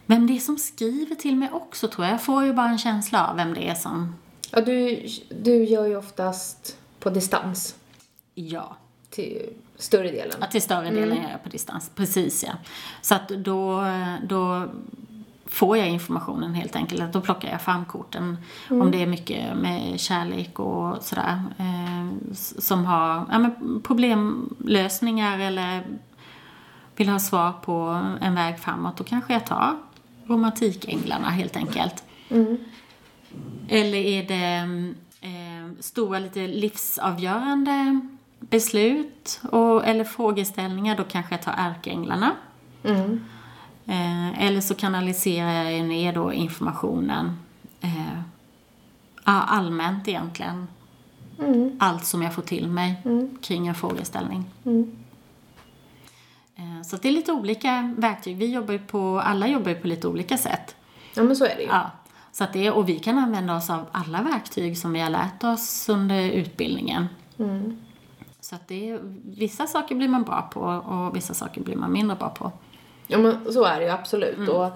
vem 0.06 0.28
det 0.28 0.34
är 0.36 0.40
som 0.40 0.58
skriver 0.58 1.16
till 1.16 1.36
mig 1.36 1.50
också 1.52 1.88
tror 1.88 2.06
jag. 2.06 2.14
Jag 2.14 2.24
får 2.24 2.44
ju 2.46 2.54
bara 2.54 2.70
en 2.70 2.78
känsla 2.78 3.28
av 3.28 3.36
vem 3.36 3.54
det 3.54 3.70
är 3.70 3.76
som... 3.76 4.16
Ja, 4.52 4.62
du, 4.62 5.06
du 5.42 5.64
gör 5.64 5.86
ju 5.86 5.96
oftast 5.98 6.78
på 7.00 7.10
distans 7.10 7.76
Ja. 8.36 8.78
till 9.10 9.54
större 9.78 10.12
delen. 10.12 10.38
Ja, 10.42 10.48
till 10.48 10.62
större 10.62 10.90
delen 10.90 11.24
gör 11.24 11.30
jag 11.30 11.44
på 11.44 11.50
distans. 11.50 11.92
Precis, 11.96 12.44
ja. 12.44 12.54
Så 13.02 13.16
att 13.16 13.28
då, 13.28 13.86
då 14.24 14.68
får 15.54 15.78
jag 15.78 15.90
informationen 15.90 16.54
helt 16.54 16.76
enkelt. 16.76 17.02
Att 17.02 17.14
Då 17.14 17.22
plockar 17.22 17.52
jag 17.52 17.62
fram 17.62 17.86
korten. 17.86 18.38
Om 18.70 18.92
det 18.92 19.02
är 19.02 19.08
mycket 19.08 19.58
med 19.58 20.00
kärlek 20.00 20.60
och 20.60 21.04
sådär. 21.04 21.42
Eh, 21.58 22.34
som 22.60 22.86
har 22.86 23.26
ja, 23.32 23.40
men 23.40 23.82
problemlösningar 23.84 25.40
eller 25.40 25.84
vill 26.96 27.10
ha 27.10 27.20
svar 27.20 27.54
på 27.66 28.02
en 28.22 28.36
väg 28.36 28.60
framåt. 28.60 28.98
Då 28.98 29.04
kanske 29.04 29.34
jag 29.34 29.46
tar 29.46 29.78
romantikänglarna 30.26 31.30
helt 31.30 31.56
enkelt. 31.56 32.04
Eller 33.70 33.98
är 33.98 34.28
det 34.28 34.56
eh, 35.22 35.72
stora, 35.80 36.20
lite 36.20 36.48
livsavgörande 36.48 38.00
beslut 38.50 39.42
och, 39.52 39.86
eller 39.86 40.04
frågeställningar, 40.04 40.98
då 40.98 41.04
kanske 41.04 41.34
jag 41.34 41.42
tar 41.42 41.54
ärkeänglarna. 41.58 42.32
Mm. 42.84 43.26
Eh, 43.86 44.44
eller 44.46 44.62
så 44.62 44.76
kanaliserar 44.76 45.70
jag 45.70 45.86
ner 45.86 46.14
då 46.14 46.34
informationen 46.34 47.40
eh, 47.82 48.20
allmänt 49.24 50.08
egentligen. 50.08 50.68
Allt 51.80 52.06
som 52.06 52.22
jag 52.22 52.34
får 52.34 52.42
till 52.42 52.68
mig 52.68 52.96
kring 53.42 53.68
en 53.68 53.76
frågeställning. 53.76 54.46
Eh, 56.56 56.82
så 56.86 56.98
det 56.98 57.08
är 57.08 57.12
lite 57.12 57.32
olika 57.32 57.94
verktyg. 57.98 58.38
Vi 58.38 58.54
jobbar 58.54 58.74
ju 58.74 58.80
på, 58.80 59.20
alla 59.20 59.48
jobbar 59.48 59.70
ju 59.70 59.76
på 59.76 59.88
lite 59.88 60.08
olika 60.08 60.38
sätt. 60.38 60.76
Ja, 61.16 61.24
men 61.24 61.36
så 61.36 61.46
är 61.46 61.56
det 61.56 61.62
ju. 61.62 61.68
Ja, 61.68 61.92
så 62.32 62.44
att 62.44 62.54
det, 62.54 62.72
och 62.72 62.90
vi 62.90 63.00
kan 63.00 63.18
använda 63.18 63.56
oss 63.56 63.70
av 63.70 63.86
alla 63.92 64.22
verktyg 64.22 64.78
som 64.78 64.94
vi 64.94 65.00
har 65.00 65.10
lärt 65.10 65.44
oss 65.44 65.90
under 65.90 66.32
utbildningen. 66.32 67.08
Så 68.44 68.56
att 68.56 68.68
det, 68.68 69.00
vissa 69.24 69.68
saker 69.68 69.96
blir 69.96 70.08
man 70.08 70.24
bra 70.24 70.50
på 70.54 70.60
och 70.62 71.16
vissa 71.16 71.34
saker 71.34 71.62
blir 71.62 71.76
man 71.76 71.92
mindre 71.92 72.18
bra 72.18 72.30
på. 72.30 72.52
Ja, 73.08 73.18
men 73.18 73.54
så 73.54 73.64
är 73.64 73.80
det 73.80 73.86
ju 73.86 73.92
absolut. 73.92 74.38
Mm. 74.38 74.50
Och, 74.50 74.70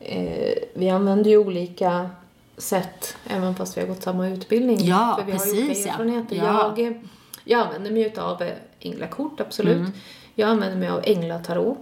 eh, 0.00 0.54
vi 0.74 0.90
använder 0.90 1.30
ju 1.30 1.36
olika 1.36 2.10
sätt, 2.56 3.16
även 3.26 3.54
fast 3.54 3.76
vi 3.76 3.80
har 3.80 3.88
gått 3.88 4.02
samma 4.02 4.28
utbildning. 4.28 4.78
Ja, 4.80 5.16
För 5.18 5.26
vi 5.26 5.32
har 5.32 5.46
ju 5.46 5.52
precis, 5.52 5.64
olika 5.64 5.88
ja. 5.88 5.92
erfarenheter. 5.92 6.36
Ja. 6.36 6.74
Jag, 6.76 7.06
jag 7.44 7.60
använder 7.60 7.90
mig 7.90 8.18
av 8.18 8.42
änglakort, 8.80 9.40
absolut. 9.40 9.76
Mm. 9.76 9.92
Jag 10.34 10.48
använder 10.48 10.76
mig 10.78 10.88
av 10.88 11.00
änglatarot. 11.04 11.78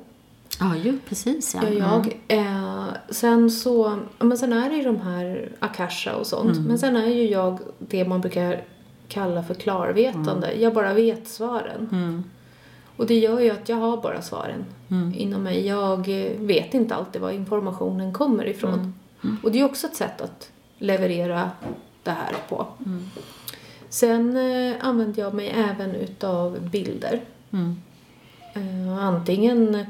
Ja, 0.61 0.77
ju 0.77 0.99
precis 0.99 1.55
ja. 1.55 1.69
jag. 1.69 2.21
Eh, 2.29 2.87
sen 3.11 3.51
så, 3.51 3.99
men 4.19 4.39
sen 4.39 4.53
är 4.53 4.71
det 4.71 4.77
ju 4.77 4.83
de 4.83 5.01
här 5.01 5.53
Akasha 5.59 6.17
och 6.17 6.27
sånt. 6.27 6.57
Mm. 6.57 6.65
Men 6.65 6.79
sen 6.79 6.97
är 6.97 7.07
ju 7.07 7.31
jag 7.31 7.59
det 7.79 8.05
man 8.05 8.21
brukar 8.21 8.65
kalla 9.09 9.43
för 9.43 9.55
klarvetande. 9.55 10.53
Jag 10.55 10.75
bara 10.75 10.95
vet 10.95 11.29
svaren. 11.29 11.89
Mm. 11.93 12.25
Och 12.97 13.07
det 13.07 13.19
gör 13.19 13.41
ju 13.41 13.51
att 13.51 13.69
jag 13.69 13.77
har 13.77 13.97
bara 13.97 14.23
svaren 14.23 14.65
Mm. 14.91 15.13
inom 15.17 15.43
mig. 15.43 15.67
Jag 15.67 15.99
eh, 16.09 16.33
vet 16.39 16.75
inte 16.75 16.95
alltid 16.95 17.21
var 17.23 17.31
informationen 17.31 18.13
kommer 18.13 18.47
ifrån. 18.47 18.95
Mm. 19.25 19.37
Och 19.43 19.53
det 19.53 19.61
är 19.61 19.65
också 19.65 19.87
ett 19.87 19.97
sätt 19.97 20.21
att 20.21 20.51
leverera 20.79 21.51
det 22.03 22.11
här 22.11 22.35
på. 22.49 22.67
Mm. 22.87 23.05
Sen 23.89 24.37
eh, 24.37 24.77
använder 24.81 25.23
jag 25.23 25.35
mig 25.35 25.49
även 25.71 25.95
utav 25.95 26.71
bilder. 26.71 27.21
Mm. 27.51 27.77
Eh, 28.55 29.05
antingen 29.05 29.87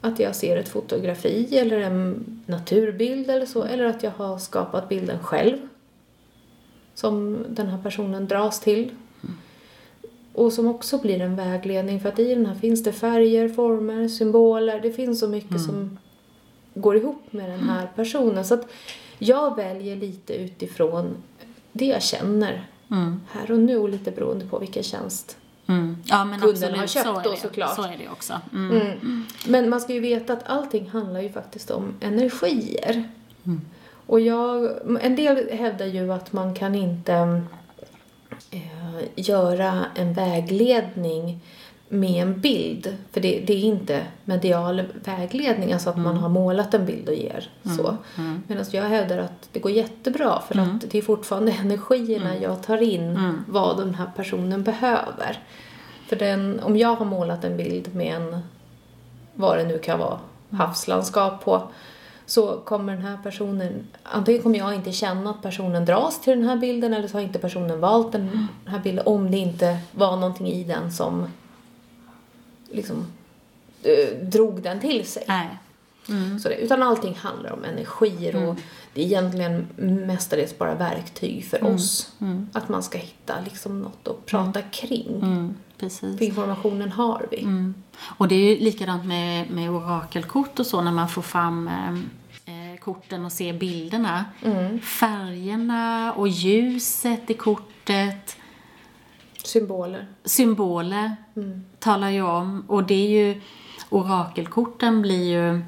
att 0.00 0.18
jag 0.18 0.36
ser 0.36 0.56
ett 0.56 0.68
fotografi 0.68 1.58
eller 1.58 1.80
en 1.80 2.24
naturbild 2.46 3.30
eller 3.30 3.46
så, 3.46 3.64
eller 3.64 3.84
att 3.84 4.02
jag 4.02 4.12
har 4.16 4.38
skapat 4.38 4.88
bilden 4.88 5.18
själv. 5.22 5.56
Som 6.94 7.44
den 7.48 7.66
här 7.66 7.78
personen 7.82 8.28
dras 8.28 8.60
till. 8.60 8.90
Och 10.32 10.52
som 10.52 10.66
också 10.66 10.98
blir 10.98 11.20
en 11.20 11.36
vägledning 11.36 12.00
för 12.00 12.08
att 12.08 12.18
i 12.18 12.34
den 12.34 12.46
här 12.46 12.54
finns 12.54 12.82
det 12.82 12.92
färger, 12.92 13.48
former, 13.48 14.08
symboler. 14.08 14.80
Det 14.80 14.92
finns 14.92 15.20
så 15.20 15.28
mycket 15.28 15.60
som 15.60 15.98
går 16.74 16.96
ihop 16.96 17.22
med 17.32 17.50
den 17.50 17.60
här 17.68 17.90
personen. 17.96 18.44
Så 18.44 18.54
att 18.54 18.66
jag 19.18 19.56
väljer 19.56 19.96
lite 19.96 20.34
utifrån 20.34 21.16
det 21.72 21.86
jag 21.86 22.02
känner 22.02 22.66
Mm. 22.90 23.20
här 23.30 23.50
och 23.52 23.58
nu 23.58 23.76
och 23.76 23.88
lite 23.88 24.10
beroende 24.10 24.46
på 24.46 24.58
vilken 24.58 24.82
tjänst 24.82 25.36
Mm. 25.66 25.96
Ja, 26.04 26.24
men 26.24 26.40
Kunden 26.40 26.54
absolut, 26.54 26.76
har 26.80 26.86
köpt 26.86 27.24
så 27.24 27.30
då, 27.30 27.36
såklart. 27.36 27.76
Så 27.76 27.82
är 27.82 27.98
det 27.98 28.08
också. 28.08 28.40
Mm. 28.52 28.76
Mm. 28.76 29.24
Men 29.46 29.70
man 29.70 29.80
ska 29.80 29.92
ju 29.92 30.00
veta 30.00 30.32
att 30.32 30.42
allting 30.46 30.90
handlar 30.90 31.20
ju 31.20 31.32
faktiskt 31.32 31.70
om 31.70 31.94
energier. 32.00 33.08
Mm. 34.10 34.14
Och 34.14 34.20
jag, 34.20 34.70
en 35.04 35.16
del 35.16 35.48
hävdar 35.50 35.86
ju 35.86 36.12
att 36.12 36.32
man 36.32 36.54
kan 36.54 36.74
inte 36.74 37.42
eh, 38.50 39.04
göra 39.16 39.84
en 39.94 40.12
vägledning 40.12 41.40
med 41.88 42.22
en 42.22 42.40
bild. 42.40 42.96
För 43.12 43.20
det, 43.20 43.42
det 43.46 43.52
är 43.52 43.64
inte 43.64 44.06
medial 44.24 44.82
vägledning, 45.04 45.72
alltså 45.72 45.90
att 45.90 45.98
man 45.98 46.16
har 46.16 46.28
målat 46.28 46.74
en 46.74 46.86
bild 46.86 47.08
och 47.08 47.14
ger 47.14 47.50
så. 47.76 47.96
Mm. 48.18 48.42
Medan 48.46 48.64
jag 48.72 48.82
hävdar 48.82 49.18
att 49.18 49.48
det 49.52 49.60
går 49.60 49.72
jättebra 49.72 50.42
för 50.48 50.60
att 50.60 50.90
det 50.90 50.98
är 50.98 51.02
fortfarande 51.02 51.52
energierna 51.60 52.36
jag 52.36 52.62
tar 52.62 52.82
in 52.82 53.10
Mm. 53.10 53.44
vad 53.48 53.76
den 53.76 53.94
här 53.94 54.10
personen 54.16 54.62
behöver. 54.62 55.38
För 56.08 56.16
den, 56.16 56.60
om 56.62 56.76
jag 56.76 56.94
har 56.96 57.04
målat 57.06 57.44
en 57.44 57.56
bild 57.56 57.94
med 57.94 58.14
en, 58.14 58.38
vad 59.34 59.58
det 59.58 59.64
nu 59.64 59.78
kan 59.78 59.98
vara, 59.98 60.18
havslandskap 60.50 61.44
på, 61.44 61.62
så 62.30 62.60
kommer 62.64 62.92
den 62.92 63.02
här 63.02 63.18
personen, 63.22 63.86
antingen 64.02 64.42
kommer 64.42 64.58
jag 64.58 64.74
inte 64.74 64.92
känna 64.92 65.30
att 65.30 65.42
personen 65.42 65.84
dras 65.84 66.20
till 66.20 66.38
den 66.38 66.48
här 66.48 66.56
bilden 66.56 66.94
eller 66.94 67.08
så 67.08 67.16
har 67.16 67.22
inte 67.22 67.38
personen 67.38 67.80
valt 67.80 68.12
den 68.12 68.48
här 68.66 68.78
bilden 68.78 69.06
om 69.06 69.30
det 69.30 69.36
inte 69.36 69.78
var 69.92 70.16
någonting 70.16 70.46
i 70.46 70.64
den 70.64 70.92
som 70.92 71.26
liksom 72.70 73.06
eh, 73.82 74.16
drog 74.22 74.62
den 74.62 74.80
till 74.80 75.06
sig. 75.06 75.24
Nej. 75.28 75.58
Mm. 76.08 76.38
Så 76.38 76.48
det, 76.48 76.54
utan 76.54 76.82
allting 76.82 77.14
handlar 77.14 77.52
om 77.52 77.64
energier 77.64 78.48
och 78.48 78.56
det 78.94 79.00
är 79.00 79.04
egentligen 79.04 79.66
mestadels 80.06 80.58
bara 80.58 80.74
verktyg 80.74 81.44
för 81.44 81.64
oss. 81.64 82.12
Att 82.52 82.68
man 82.68 82.82
ska 82.82 82.98
hitta 82.98 83.34
liksom 83.44 83.82
något 83.82 84.08
att 84.08 84.26
prata 84.26 84.62
kring. 84.62 85.20
Mm. 85.22 85.54
Precis. 85.78 86.18
För 86.18 86.24
informationen 86.24 86.92
har 86.92 87.26
vi. 87.30 87.42
Mm. 87.42 87.74
Och 88.00 88.28
det 88.28 88.34
är 88.34 88.54
ju 88.54 88.64
likadant 88.64 89.04
med, 89.04 89.50
med 89.50 89.70
orakelkort 89.70 90.58
och 90.58 90.66
så 90.66 90.80
när 90.80 90.92
man 90.92 91.08
får 91.08 91.22
fram 91.22 91.68
eh, 91.68 92.19
korten 92.80 93.24
och 93.24 93.32
ser 93.32 93.52
bilderna. 93.52 94.24
Färgerna 94.82 96.12
och 96.12 96.28
ljuset 96.28 97.30
i 97.30 97.34
kortet, 97.34 98.36
Symboler. 99.44 100.06
symboler 100.24 101.16
talar 101.78 102.10
ju 102.10 102.22
om. 102.22 102.64
Och 102.66 102.84
det 102.84 102.94
är 102.94 103.08
ju, 103.08 103.40
orakelkorten 103.90 105.02
blir 105.02 105.30
ju 105.32 105.62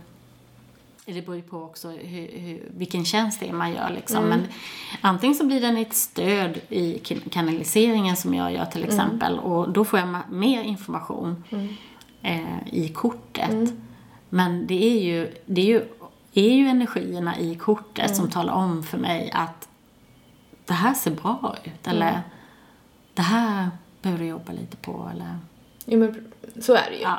det 1.06 1.22
beror 1.22 1.36
ju 1.36 1.42
på 1.42 1.62
också 1.62 1.88
hur, 1.88 2.28
hur, 2.38 2.68
vilken 2.76 3.04
tjänst 3.04 3.40
det 3.40 3.48
är 3.48 3.52
man 3.52 3.72
gör. 3.72 3.90
Liksom. 3.94 4.24
Men 4.24 4.40
antingen 5.00 5.36
så 5.36 5.46
blir 5.46 5.60
den 5.60 5.76
ett 5.76 5.94
stöd 5.94 6.60
i 6.68 6.98
kan- 6.98 7.20
kanaliseringen 7.30 8.16
som 8.16 8.34
jag 8.34 8.52
gör 8.52 8.64
till 8.66 8.84
exempel. 8.84 9.38
Och 9.38 9.72
då 9.72 9.84
får 9.84 9.98
jag 9.98 10.08
mer 10.30 10.62
information 10.62 11.44
eh, 12.22 12.68
i 12.72 12.88
kortet. 12.88 13.72
Men 14.28 14.66
det 14.66 14.84
är 14.84 15.02
ju, 15.02 15.34
det 15.46 15.60
är 15.60 15.66
ju, 15.66 15.84
är 16.34 16.54
ju 16.54 16.66
energierna 16.66 17.38
i 17.38 17.54
kortet 17.54 18.16
som 18.16 18.30
talar 18.30 18.52
om 18.52 18.82
för 18.82 18.98
mig 18.98 19.30
att 19.34 19.68
det 20.66 20.72
här 20.72 20.94
ser 20.94 21.10
bra 21.10 21.56
ut. 21.64 21.86
Eller 21.86 22.20
det 23.14 23.22
här 23.22 23.70
behöver 24.02 24.22
du 24.22 24.28
jobba 24.28 24.52
lite 24.52 24.76
på. 24.76 25.10
Eller, 25.14 25.38
Jo, 25.84 25.98
men 25.98 26.32
så 26.62 26.74
är 26.74 26.90
det 26.90 26.96
ju. 26.96 27.02
ja. 27.02 27.18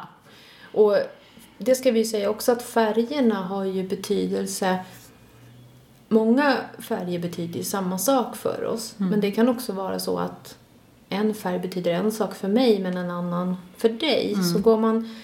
Och 0.73 0.97
det 1.57 1.75
ska 1.75 1.91
vi 1.91 1.99
ju 1.99 2.05
säga 2.05 2.29
också 2.29 2.51
att 2.51 2.63
färgerna 2.63 3.35
har 3.35 3.65
ju 3.65 3.87
betydelse. 3.87 4.79
Många 6.09 6.57
färger 6.79 7.19
betyder 7.19 7.57
ju 7.57 7.63
samma 7.63 7.97
sak 7.97 8.35
för 8.35 8.65
oss. 8.65 8.95
Men 8.97 9.21
det 9.21 9.31
kan 9.31 9.49
också 9.49 9.73
vara 9.73 9.99
så 9.99 10.19
att 10.19 10.57
en 11.09 11.33
färg 11.33 11.59
betyder 11.59 11.93
en 11.93 12.11
sak 12.11 12.35
för 12.35 12.47
mig 12.47 12.79
men 12.79 12.97
en 12.97 13.11
annan 13.11 13.57
för 13.77 13.89
dig. 13.89 14.35
Så 14.53 14.59
går 14.59 14.77
man 14.77 15.15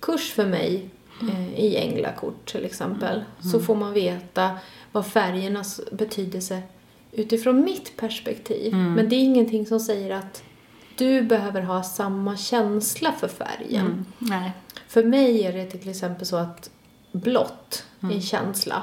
kurs 0.00 0.32
för 0.32 0.46
mig 0.46 0.90
eh, 1.22 1.60
i 1.60 1.76
änglakort 1.76 2.52
till 2.52 2.64
exempel 2.64 3.24
så 3.52 3.60
får 3.60 3.74
man 3.74 3.92
veta 3.92 4.58
vad 4.92 5.06
färgernas 5.06 5.80
betydelse 5.92 6.62
utifrån 7.12 7.64
mitt 7.64 7.96
perspektiv. 7.96 8.74
Men 8.74 9.08
det 9.08 9.16
är 9.16 9.20
ingenting 9.20 9.66
som 9.66 9.80
säger 9.80 10.10
att 10.10 10.42
du 10.96 11.22
behöver 11.22 11.62
ha 11.62 11.82
samma 11.82 12.36
känsla 12.36 13.12
för 13.12 13.28
färgen. 13.28 14.06
Mm. 14.30 14.50
För 14.88 15.04
mig 15.04 15.46
är 15.46 15.52
det 15.52 15.66
till 15.70 15.90
exempel 15.90 16.26
så 16.26 16.36
att 16.36 16.70
blått 17.12 17.84
är 18.00 18.12
en 18.12 18.22
känsla. 18.22 18.82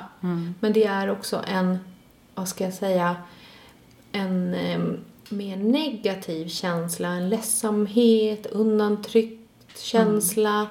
Men 0.60 0.74
det 0.74 0.84
är 0.84 1.12
också 1.12 1.44
en, 1.48 1.80
vad 2.36 2.48
ska 2.48 2.64
jag 2.64 2.74
säga, 2.74 3.16
en 4.12 4.56
mer 5.30 5.58
negativ 5.58 6.48
känsla. 6.48 7.08
En 7.08 7.30
ledsamhet, 7.30 8.46
undantryckt 8.46 9.80
känsla. 9.80 10.68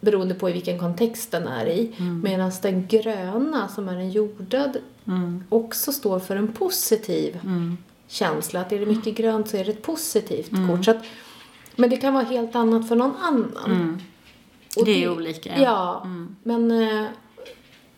Beroende 0.00 0.34
på 0.34 0.50
i 0.50 0.52
vilken 0.52 0.78
kontext 0.78 1.30
den 1.30 1.46
är 1.46 1.66
i. 1.66 1.92
Medan 2.22 2.52
den 2.62 2.86
gröna, 2.86 3.68
som 3.68 3.88
är 3.88 3.96
en 3.96 4.10
jordad, 4.10 4.76
Mm. 5.06 5.44
också 5.48 5.92
står 5.92 6.18
för 6.18 6.36
en 6.36 6.52
positiv 6.52 7.40
känsla. 8.06 8.60
Att 8.60 8.72
är 8.72 8.80
det 8.80 8.86
mycket 8.86 9.14
grönt 9.16 9.48
så 9.48 9.56
är 9.56 9.64
det 9.64 9.70
ett 9.70 9.82
positivt 9.82 10.50
kort. 10.68 10.84
Så 10.84 10.90
att, 10.90 11.04
men 11.76 11.90
det 11.90 11.96
kan 11.96 12.14
vara 12.14 12.24
helt 12.24 12.54
annat 12.56 12.88
för 12.88 12.96
någon 12.96 13.16
annan. 13.20 14.02
Och 14.76 14.84
Det 14.84 15.04
är 15.04 15.10
olika, 15.16 15.50
ja. 15.56 15.62
Ja, 15.62 16.06
men 16.42 16.70
eh, 16.70 17.04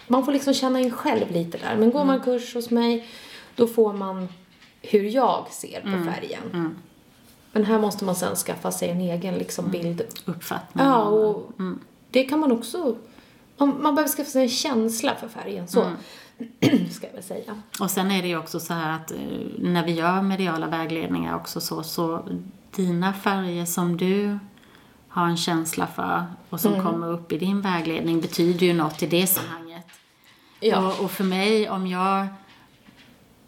man 0.07 0.25
får 0.25 0.33
liksom 0.33 0.55
känna 0.55 0.81
in 0.81 0.91
själv 0.91 1.31
lite 1.33 1.59
där. 1.59 1.77
Men 1.77 1.91
går 1.91 2.05
man 2.05 2.21
kurs 2.21 2.55
hos 2.55 2.71
mig, 2.71 3.09
då 3.57 3.67
får 3.67 3.93
man 3.93 4.29
hur 4.83 5.03
jag 5.03 5.47
ser 5.51 5.81
på 5.81 6.11
färgen. 6.13 6.77
Men 7.53 7.65
här 7.65 7.79
måste 7.79 8.05
man 8.05 8.15
sen 8.15 8.37
skaffa 8.37 8.73
sig 8.73 8.89
en 8.91 9.01
egen 9.01 9.35
liksom, 9.35 9.71
bild. 9.71 10.03
Uppfattning. 10.25 10.85
Ja, 10.87 11.03
och 11.03 11.53
det 12.11 12.25
kan 12.25 12.41
man 12.41 12.53
också... 12.53 12.97
Man, 13.57 13.83
man 13.83 13.95
behöver 13.95 14.13
skaffa 14.13 14.31
sig 14.31 14.43
en 14.43 14.49
känsla 14.49 15.15
för 15.15 15.29
färgen, 15.29 15.69
så 15.69 15.81
ska 16.91 17.07
jag 17.07 17.15
väl 17.15 17.23
säga. 17.23 17.63
Och 17.81 17.91
sen 17.91 18.11
är 18.11 18.23
det 18.23 18.29
ju 18.29 18.39
också 18.39 18.61
så 18.61 18.75
här 18.75 18.97
att 18.97 19.11
eh, 19.11 19.19
när 19.59 19.87
vi 19.87 19.93
gör 19.93 20.23
mediala 20.23 20.67
vägledningar 20.67 21.37
också 21.37 21.61
så, 21.61 21.83
så 21.83 22.29
dina 22.71 23.13
färger 23.13 23.65
som 23.65 23.97
du 23.97 24.39
har 25.09 25.27
en 25.27 25.37
känsla 25.37 25.87
för 25.87 26.25
och 26.51 26.61
som 26.61 26.83
kommer 26.83 27.09
upp 27.09 27.33
i 27.33 27.39
din 27.39 27.61
vägledning 27.61 28.21
betyder 28.21 28.67
ju 28.67 28.73
något 28.73 29.03
i 29.03 29.07
det 29.07 29.27
sammanhanget. 29.27 29.87
Ja. 30.61 30.87
Och, 30.87 31.05
och 31.05 31.11
för 31.11 31.25
mig, 31.25 31.71
om 31.71 31.87
jag 31.87 32.27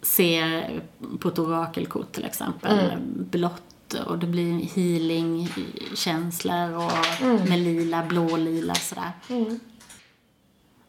ser 0.03 0.81
på 1.21 1.29
ett 1.29 1.39
orakelkort 1.39 2.13
till 2.13 2.25
exempel, 2.25 2.93
blått 3.07 3.72
och 3.95 4.19
det 4.19 4.27
blir 4.27 4.61
healing-känslor 4.75 6.75
och 6.75 6.93
med 7.49 7.59
lila, 7.59 8.03
blå-lila 8.03 8.75
sådär. 8.75 9.11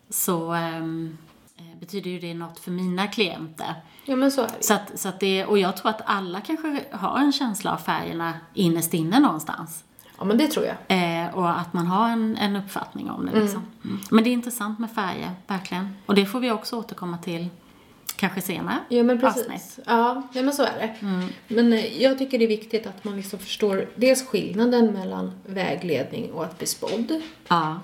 Så 0.10 0.54
ehm, 0.54 1.18
eh, 1.58 1.80
betyder 1.80 2.12
ju 2.12 2.20
det 2.20 2.34
något 2.34 2.60
för 2.60 2.72
mina 2.72 3.08
klienter. 3.08 3.76
ja, 4.06 4.16
men 4.16 4.32
så 4.32 4.42
är 4.42 4.48
det. 4.48 4.64
Så 4.64 4.74
att, 4.74 5.00
så 5.00 5.10
att 5.10 5.20
det, 5.20 5.46
och 5.46 5.58
jag 5.58 5.78
tror 5.78 5.90
att 5.90 6.02
alla 6.06 6.42
kanske 6.42 6.84
har 6.92 7.20
en 7.20 7.32
känsla 7.32 7.74
av 7.74 7.78
färgerna 7.78 8.34
innerst 8.54 8.94
inne 8.94 9.20
någonstans. 9.20 9.84
Ja, 10.18 10.24
men 10.24 10.38
det 10.38 10.48
tror 10.48 10.66
jag. 10.66 10.76
Eh, 10.88 11.36
och 11.36 11.60
att 11.60 11.74
man 11.74 11.88
har 11.88 12.10
en, 12.10 12.38
en 12.38 12.56
uppfattning 12.56 13.12
om 13.12 13.26
det 13.26 13.42
liksom. 13.42 13.62
Mm. 13.84 14.00
Men 14.12 14.24
det 14.24 14.30
är 14.30 14.32
intressant 14.32 14.80
med 14.80 14.92
färger, 14.92 15.32
verkligen. 15.48 15.96
Och 16.06 16.16
det 16.16 16.26
får 16.26 16.40
vi 16.40 16.52
också 16.52 16.80
återkomma 16.80 17.18
till 17.18 17.50
kanske 18.16 18.42
senare 18.42 18.78
Ja, 18.90 19.04
men 19.04 19.26
avsnitt. 19.26 19.48
precis. 19.48 19.80
Ja, 19.86 20.22
ja, 20.34 20.42
men 20.42 20.54
så 20.54 20.64
är 20.64 20.78
det. 20.80 20.96
Men 21.48 21.74
eh, 21.74 22.02
jag 22.04 22.18
tycker 22.18 22.40
det 22.40 22.46
är 22.46 22.48
viktigt 22.50 22.88
att 22.88 23.04
man 23.04 23.16
liksom 23.18 23.40
förstår 23.40 23.88
dels 23.96 24.28
skillnaden 24.28 24.94
mellan 24.94 25.32
vägledning 25.46 26.32
och 26.32 26.44
att 26.44 26.58
bli 26.58 26.68
spådd. 26.68 27.22
Ja. 27.48 27.80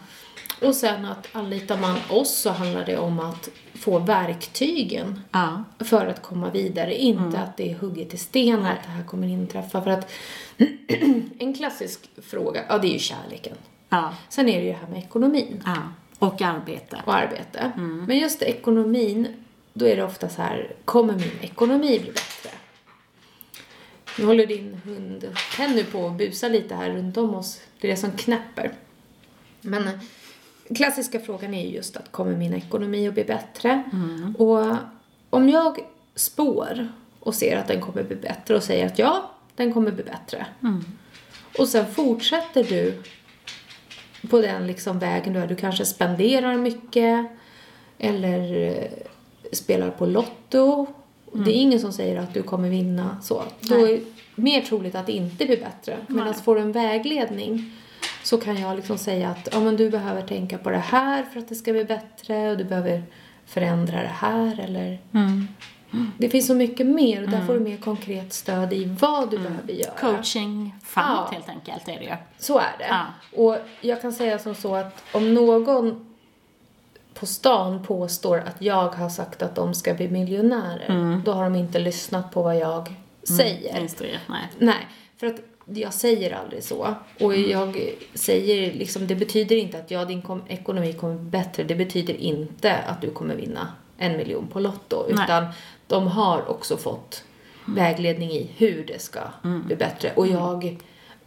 Och 0.61 0.75
sen 0.75 1.05
att 1.05 1.27
anlitar 1.31 1.77
man 1.77 1.95
oss 2.09 2.35
så 2.37 2.49
handlar 2.49 2.85
det 2.85 2.97
om 2.97 3.19
att 3.19 3.49
få 3.73 3.99
verktygen 3.99 5.19
Ja. 5.31 5.63
för 5.79 6.05
att 6.07 6.21
komma 6.21 6.49
vidare. 6.49 6.95
Inte 7.01 7.39
att 7.39 7.57
det 7.57 7.71
är 7.71 7.75
hugget 7.75 8.13
i 8.13 8.17
sten 8.17 8.65
att 8.65 8.83
det 8.83 8.89
här 8.89 9.03
kommer 9.03 9.27
inträffa. 9.27 9.81
För 9.81 9.91
att 9.91 10.11
en 11.39 11.53
klassisk 11.53 12.09
fråga, 12.21 12.61
ja 12.69 12.77
det 12.77 12.87
är 12.87 12.93
ju 12.93 12.99
kärleken. 12.99 13.55
Ja. 13.89 14.13
Sen 14.29 14.49
är 14.49 14.57
det 14.59 14.65
ju 14.65 14.71
det 14.71 14.77
här 14.81 14.87
med 14.87 14.99
ekonomin 14.99 15.63
ja. 15.65 15.75
Och 16.19 16.41
arbete. 16.41 17.01
och 17.05 17.13
arbete. 17.15 17.71
Men 18.07 18.17
just 18.17 18.41
ekonomin, 18.41 19.27
då 19.73 19.87
är 19.87 19.95
det 19.95 20.03
ofta 20.03 20.29
så 20.29 20.41
här, 20.41 20.75
kommer 20.85 21.13
min 21.13 21.39
ekonomi 21.41 21.99
bli 21.99 22.11
bättre? 22.11 22.49
Nu 24.19 24.25
håller 24.25 24.45
din 24.45 24.81
hund 24.85 25.35
Penny 25.57 25.83
på 25.83 26.07
att 26.07 26.17
busa 26.17 26.47
lite 26.47 26.75
här 26.75 26.89
runt 26.89 27.17
om 27.17 27.35
oss. 27.35 27.61
Det 27.79 27.87
är 27.87 27.91
det 27.91 27.97
som 27.97 28.11
knäpper. 28.11 28.71
Men 29.61 29.87
eh, 29.87 29.93
klassiska 30.75 31.19
frågan 31.19 31.53
är 31.53 31.65
ju 31.65 31.75
just 31.75 31.97
att 31.97 32.11
kommer 32.11 32.35
min 32.35 32.53
ekonomi 32.53 33.07
att 33.07 33.13
bli 33.13 33.23
bättre? 33.23 33.83
Och 34.37 34.75
om 35.29 35.49
jag 35.49 35.79
spår 36.15 36.87
och 37.19 37.35
ser 37.35 37.57
att 37.57 37.67
den 37.67 37.81
kommer 37.81 38.03
bli 38.03 38.15
bättre 38.15 38.55
och 38.55 38.63
säger 38.63 38.85
att 38.85 38.99
ja, 38.99 39.31
den 39.55 39.73
kommer 39.73 39.91
bli 39.91 40.03
bättre. 40.03 40.45
Och 41.57 41.67
sen 41.67 41.93
fortsätter 41.93 42.63
du 42.63 43.03
på 44.29 44.41
den 44.41 44.67
liksom 44.67 44.99
vägen 44.99 45.33
du 45.33 45.39
är. 45.39 45.47
Du 45.47 45.55
kanske 45.55 45.85
spenderar 45.85 46.57
mycket. 46.57 47.27
eller 47.99 48.67
eh, 48.67 48.91
spelar 49.51 49.89
på 49.89 50.05
Lotto. 50.05 50.87
Det 51.33 51.51
är 51.51 51.61
ingen 51.61 51.79
som 51.79 51.93
säger 51.93 52.19
att 52.19 52.33
du 52.33 52.43
kommer 52.43 52.69
vinna 52.69 53.17
så. 53.21 53.43
Då 53.61 53.75
är 53.75 53.87
det 53.87 54.01
mer 54.35 54.61
troligt 54.61 54.95
att 54.95 55.05
det 55.05 55.11
inte 55.11 55.45
blir 55.45 55.57
bättre. 55.59 55.97
Medan 56.07 56.33
får 56.33 56.55
du 56.55 56.61
en 56.61 56.71
vägledning 56.71 57.71
så 58.23 58.37
kan 58.37 58.57
jag 58.61 58.75
liksom 58.75 58.97
säga 58.97 59.29
att 59.29 59.49
ja, 59.51 59.59
men 59.59 59.75
du 59.75 59.89
behöver 59.89 60.21
tänka 60.21 60.57
på 60.57 60.69
det 60.69 60.77
här 60.77 61.23
för 61.23 61.39
att 61.39 61.49
det 61.49 61.55
ska 61.55 61.71
bli 61.71 61.85
bättre 61.85 62.51
och 62.51 62.57
du 62.57 62.63
behöver 62.63 63.03
förändra 63.45 64.01
det 64.01 64.07
här 64.13 64.59
eller 64.59 64.99
det 66.17 66.29
finns 66.29 66.47
så 66.47 66.55
mycket 66.55 66.87
mer 66.87 67.23
och 67.23 67.29
där 67.29 67.45
får 67.45 67.53
du 67.53 67.59
mer 67.59 67.77
konkret 67.77 68.33
stöd 68.33 68.73
i 68.73 68.85
vad 68.85 69.31
du 69.31 69.37
behöver 69.37 69.73
göra. 69.73 69.91
Coaching 69.99 70.75
framåt 70.83 71.27
Ja. 71.31 71.35
helt 71.35 71.49
enkelt 71.49 71.87
är 71.87 71.99
det 71.99 72.03
ju. 72.05 72.15
Så 72.39 72.57
är 72.57 72.75
det. 72.79 72.87
Ja. 72.89 73.05
Och 73.43 73.57
jag 73.81 74.01
kan 74.01 74.13
säga 74.13 74.39
som 74.39 74.55
så 74.55 74.75
att 74.75 75.03
om 75.13 75.33
någon 75.33 76.05
på 77.13 77.25
stan 77.25 77.83
påstår 77.83 78.37
att 78.37 78.61
jag 78.61 78.87
har 78.89 79.09
sagt 79.09 79.41
att 79.41 79.55
de 79.55 79.73
ska 79.73 79.93
bli 79.93 80.07
miljonärer, 80.09 81.21
då 81.25 81.31
har 81.31 81.43
de 81.43 81.55
inte 81.55 81.79
lyssnat 81.79 82.31
på 82.31 82.41
vad 82.41 82.57
jag 82.57 82.95
säger. 83.37 83.79
Instruerat, 83.79 84.21
nej. 84.27 84.43
Nej, 84.57 84.87
för 85.17 85.27
att 85.27 85.35
jag 85.65 85.93
säger 85.93 86.35
aldrig 86.35 86.63
så. 86.63 86.95
Och 87.19 87.35
jag 87.35 87.93
säger 88.13 88.73
liksom, 88.73 89.07
det 89.07 89.15
betyder 89.15 89.55
inte 89.55 89.79
att 89.79 89.91
ja, 89.91 90.05
din 90.05 90.21
kom- 90.21 90.43
ekonomi 90.47 90.93
kommer 90.93 91.15
bli 91.15 91.29
bättre. 91.29 91.63
Det 91.63 91.75
betyder 91.75 92.13
inte 92.13 92.75
att 92.77 93.01
du 93.01 93.11
kommer 93.11 93.35
vinna 93.35 93.67
en 93.97 94.17
miljon 94.17 94.47
på 94.47 94.59
Lotto. 94.59 95.05
Nej. 95.09 95.23
Utan 95.23 95.45
de 95.87 96.07
har 96.07 96.49
också 96.49 96.77
fått 96.77 97.23
vägledning 97.65 98.31
i 98.31 98.49
hur 98.57 98.85
det 98.85 99.01
ska 99.01 99.19
bli 99.65 99.75
bättre. 99.75 100.11
Och 100.15 100.27
jag 100.27 100.77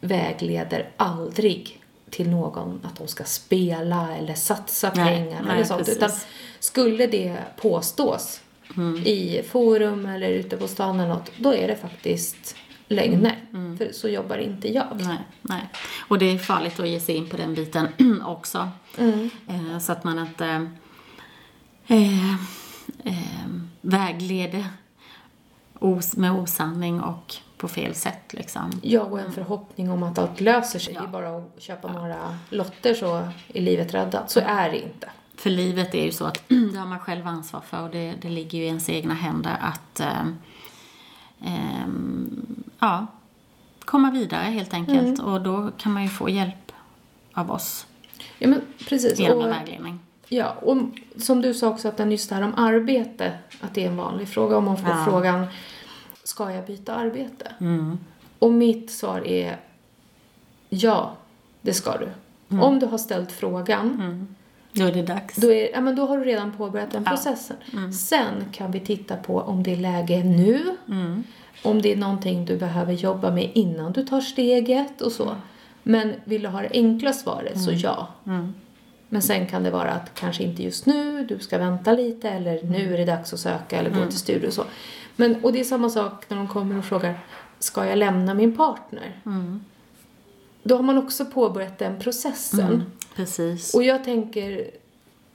vägleder 0.01 0.89
aldrig 0.97 1.82
till 2.13 2.31
någon 2.31 2.81
att 2.85 2.97
de 2.97 3.09
ska 3.09 3.25
spela 3.25 4.17
eller 4.17 4.35
satsa 4.35 4.91
pengar 4.91 5.43
eller 5.51 5.65
sånt. 5.65 5.79
precis. 5.79 5.97
Utan 5.97 6.11
skulle 6.61 7.07
det 7.07 7.37
påstås 7.57 8.41
i 9.05 9.43
forum 9.43 10.07
eller 10.07 10.29
ute 10.29 10.57
på 10.57 10.69
stan 10.69 11.01
eller 11.01 11.15
något, 11.15 11.33
då 11.37 11.55
är 11.55 11.69
det 11.69 11.77
faktiskt 11.77 12.57
lögner. 12.89 13.37
För 13.79 13.93
så 13.93 14.09
jobbar 14.09 14.39
inte 14.39 14.73
jag. 14.73 14.87
Nej, 14.93 15.19
nej. 15.43 15.69
Och 16.09 16.19
det 16.19 16.31
är 16.31 16.39
farligt 16.39 16.81
att 16.81 16.89
ge 16.89 17.01
sig 17.01 17.17
in 17.17 17.29
på 17.29 17.37
den 17.37 17.55
biten 17.55 17.89
också. 18.27 18.69
Eh, 19.47 19.79
så 19.79 19.93
att 19.93 20.05
man 20.05 20.19
inte 20.19 20.71
eh, 21.87 22.35
eh, 23.05 23.47
vägleder 23.81 24.65
os 25.79 26.17
med 26.17 26.33
osanning 26.33 27.01
och 27.01 27.35
på 27.63 27.69
fel 27.69 27.95
sätt 27.95 28.33
liksom. 28.33 28.71
Jag 28.83 29.13
och 29.13 29.21
en 29.21 29.33
förhoppning 29.33 29.91
om 29.91 30.03
att 30.03 30.19
allt 30.19 30.41
löser 30.41 30.79
sig. 30.79 30.95
Ja. 30.95 31.01
Det 31.01 31.07
är 31.07 31.11
bara 31.11 31.37
att 31.37 31.63
köpa 31.63 31.93
några 31.93 32.39
lotter 32.51 32.95
så 32.95 33.29
är 33.55 33.61
livet 33.61 33.95
räddat. 33.95 34.31
Så 34.31 34.41
är 34.41 34.71
det 34.71 34.79
inte. 34.83 35.11
För 35.37 35.51
livet 35.51 35.95
är 35.95 36.05
ju 36.05 36.13
så 36.13 36.25
att 36.25 36.43
det 36.49 36.79
har 36.79 36.87
man 36.87 36.99
själv 36.99 37.27
ansvar 37.27 37.61
för 37.61 37.83
och 37.83 37.91
det, 37.91 38.15
det 38.23 38.29
ligger 38.29 38.59
ju 38.59 38.65
i 38.65 38.67
ens 38.67 38.89
egna 38.89 39.15
händer 39.15 39.57
att 39.61 40.01
eh, 40.01 40.27
ehm, 41.45 42.47
ja, 42.79 43.07
komma 43.85 44.11
vidare 44.11 44.43
helt 44.45 44.75
enkelt. 44.75 45.21
Och 45.21 45.41
då 45.41 45.71
kan 45.79 45.93
man 45.93 46.03
ju 46.03 46.09
få 46.09 46.29
hjälp 46.29 46.73
av 47.33 47.51
oss 47.51 47.87
Ja 48.39 48.49
men 48.49 48.61
precis. 48.89 49.19
genom 49.19 49.39
Och, 49.39 49.51
vägledning. 49.51 50.01
ja, 50.29 50.51
och 50.63 50.77
som 51.17 51.43
du 51.43 51.55
sa 51.55 51.69
också 51.69 51.89
att 51.89 51.97
den 51.97 52.11
just 52.11 52.29
det 52.29 52.35
här 52.35 52.43
om 52.43 52.55
arbete, 52.55 53.33
att 53.61 53.75
det 53.75 53.85
är 53.85 53.89
en 53.89 53.97
vanlig 53.97 54.29
fråga. 54.29 54.57
Om 54.57 54.65
man 54.65 54.77
får 54.77 54.89
Ja. 54.91 55.05
frågan, 55.05 55.47
ska 56.25 56.53
jag 56.53 56.67
byta 56.67 56.95
arbete? 56.95 57.53
Mm. 57.61 57.99
Och 58.39 58.53
mitt 58.53 58.91
svar 58.91 59.27
är 59.27 59.57
ja, 60.69 61.13
det 61.61 61.75
ska 61.75 61.99
du. 61.99 62.09
Mm. 62.49 62.63
Om 62.63 62.79
du 62.79 62.87
har 62.87 62.99
ställt 62.99 63.33
frågan 63.33 63.89
Då 64.73 64.85
är 64.85 64.93
det 64.93 65.03
dags. 65.03 65.37
Då, 65.37 65.53
är, 65.53 65.73
ja, 65.73 65.81
men 65.81 65.97
då 65.97 66.07
har 66.07 66.19
du 66.19 66.25
redan 66.25 66.53
påbörjat 66.53 66.91
den 66.91 67.05
processen. 67.05 67.57
Sen 67.93 68.45
kan 68.53 68.71
vi 68.71 68.81
titta 68.81 69.17
på 69.17 69.41
om 69.41 69.63
det 69.63 69.73
är 69.73 69.77
läge 69.77 70.25
nu. 70.25 70.77
Om 71.63 71.83
det 71.83 71.93
är 71.93 71.97
någonting 71.97 72.45
du 72.45 72.57
behöver 72.57 72.93
jobba 72.93 73.31
med 73.31 73.51
innan 73.55 73.93
du 73.93 74.07
tar 74.07 74.21
steget 74.21 75.01
och 75.01 75.13
så. 75.13 75.37
Men 75.83 76.13
vill 76.25 76.43
du 76.43 76.49
ha 76.49 76.61
det 76.61 76.71
enkla 76.73 77.13
svaret 77.13 77.61
så 77.61 77.73
ja. 77.73 78.09
Men 79.13 79.23
sen 79.23 79.47
kan 79.47 79.63
det 79.63 79.71
vara 79.71 79.91
att 79.91 80.15
kanske 80.15 80.43
inte 80.43 80.63
just 80.63 80.87
nu, 80.87 81.25
du 81.27 81.39
ska 81.39 81.59
vänta 81.59 81.93
lite 81.93 82.29
eller 82.31 82.63
nu 82.63 82.95
är 82.95 82.99
det 82.99 83.05
dags 83.05 83.33
att 83.33 83.41
söka 83.41 83.79
eller 83.79 83.91
gå 83.91 84.07
till 84.07 84.19
studier 84.19 84.47
och 84.47 84.53
så. 84.55 84.65
Men, 85.17 85.45
och 85.45 85.53
det 85.53 85.61
är 85.61 85.65
samma 85.65 85.89
sak 85.91 86.25
när 86.29 86.37
de 86.37 86.49
kommer 86.49 86.79
och 86.79 86.85
frågar, 86.85 87.19
ska 87.59 87.87
jag 87.87 87.99
lämna 87.99 88.35
min 88.35 88.57
partner? 88.57 89.21
Då 90.63 90.77
har 90.77 90.83
man 90.83 90.99
också 90.99 91.25
påbörjat 91.25 91.79
den 91.79 91.99
processen. 91.99 92.83
Precis. 93.17 93.75
Och 93.75 93.83
jag 93.83 94.05
tänker 94.05 94.71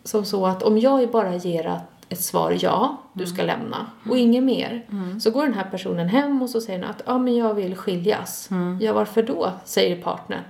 som 0.03 0.25
så 0.25 0.45
att 0.47 0.63
om 0.63 0.77
jag 0.79 1.11
bara 1.11 1.35
ger 1.35 1.67
att- 1.67 1.91
ett 2.09 2.21
svar 2.21 2.57
ja, 2.61 2.97
du 3.13 3.25
ska 3.25 3.43
lämna 3.43 3.87
och 4.09 4.17
inget 4.17 4.43
mer. 4.43 4.85
Så 5.19 5.31
går 5.31 5.43
den 5.43 5.53
här 5.53 5.67
personen 5.71 6.09
hem 6.09 6.41
och 6.41 6.49
så 6.49 6.61
säger 6.61 6.79
den 6.79 6.89
att 6.89 7.01
ja 7.05 7.17
men 7.17 7.35
jag 7.35 7.53
vill 7.53 7.75
skiljas. 7.75 8.49
Ja 8.81 8.93
varför 8.93 9.23
då? 9.23 9.51
Säger 9.65 10.01
partnern. 10.01 10.41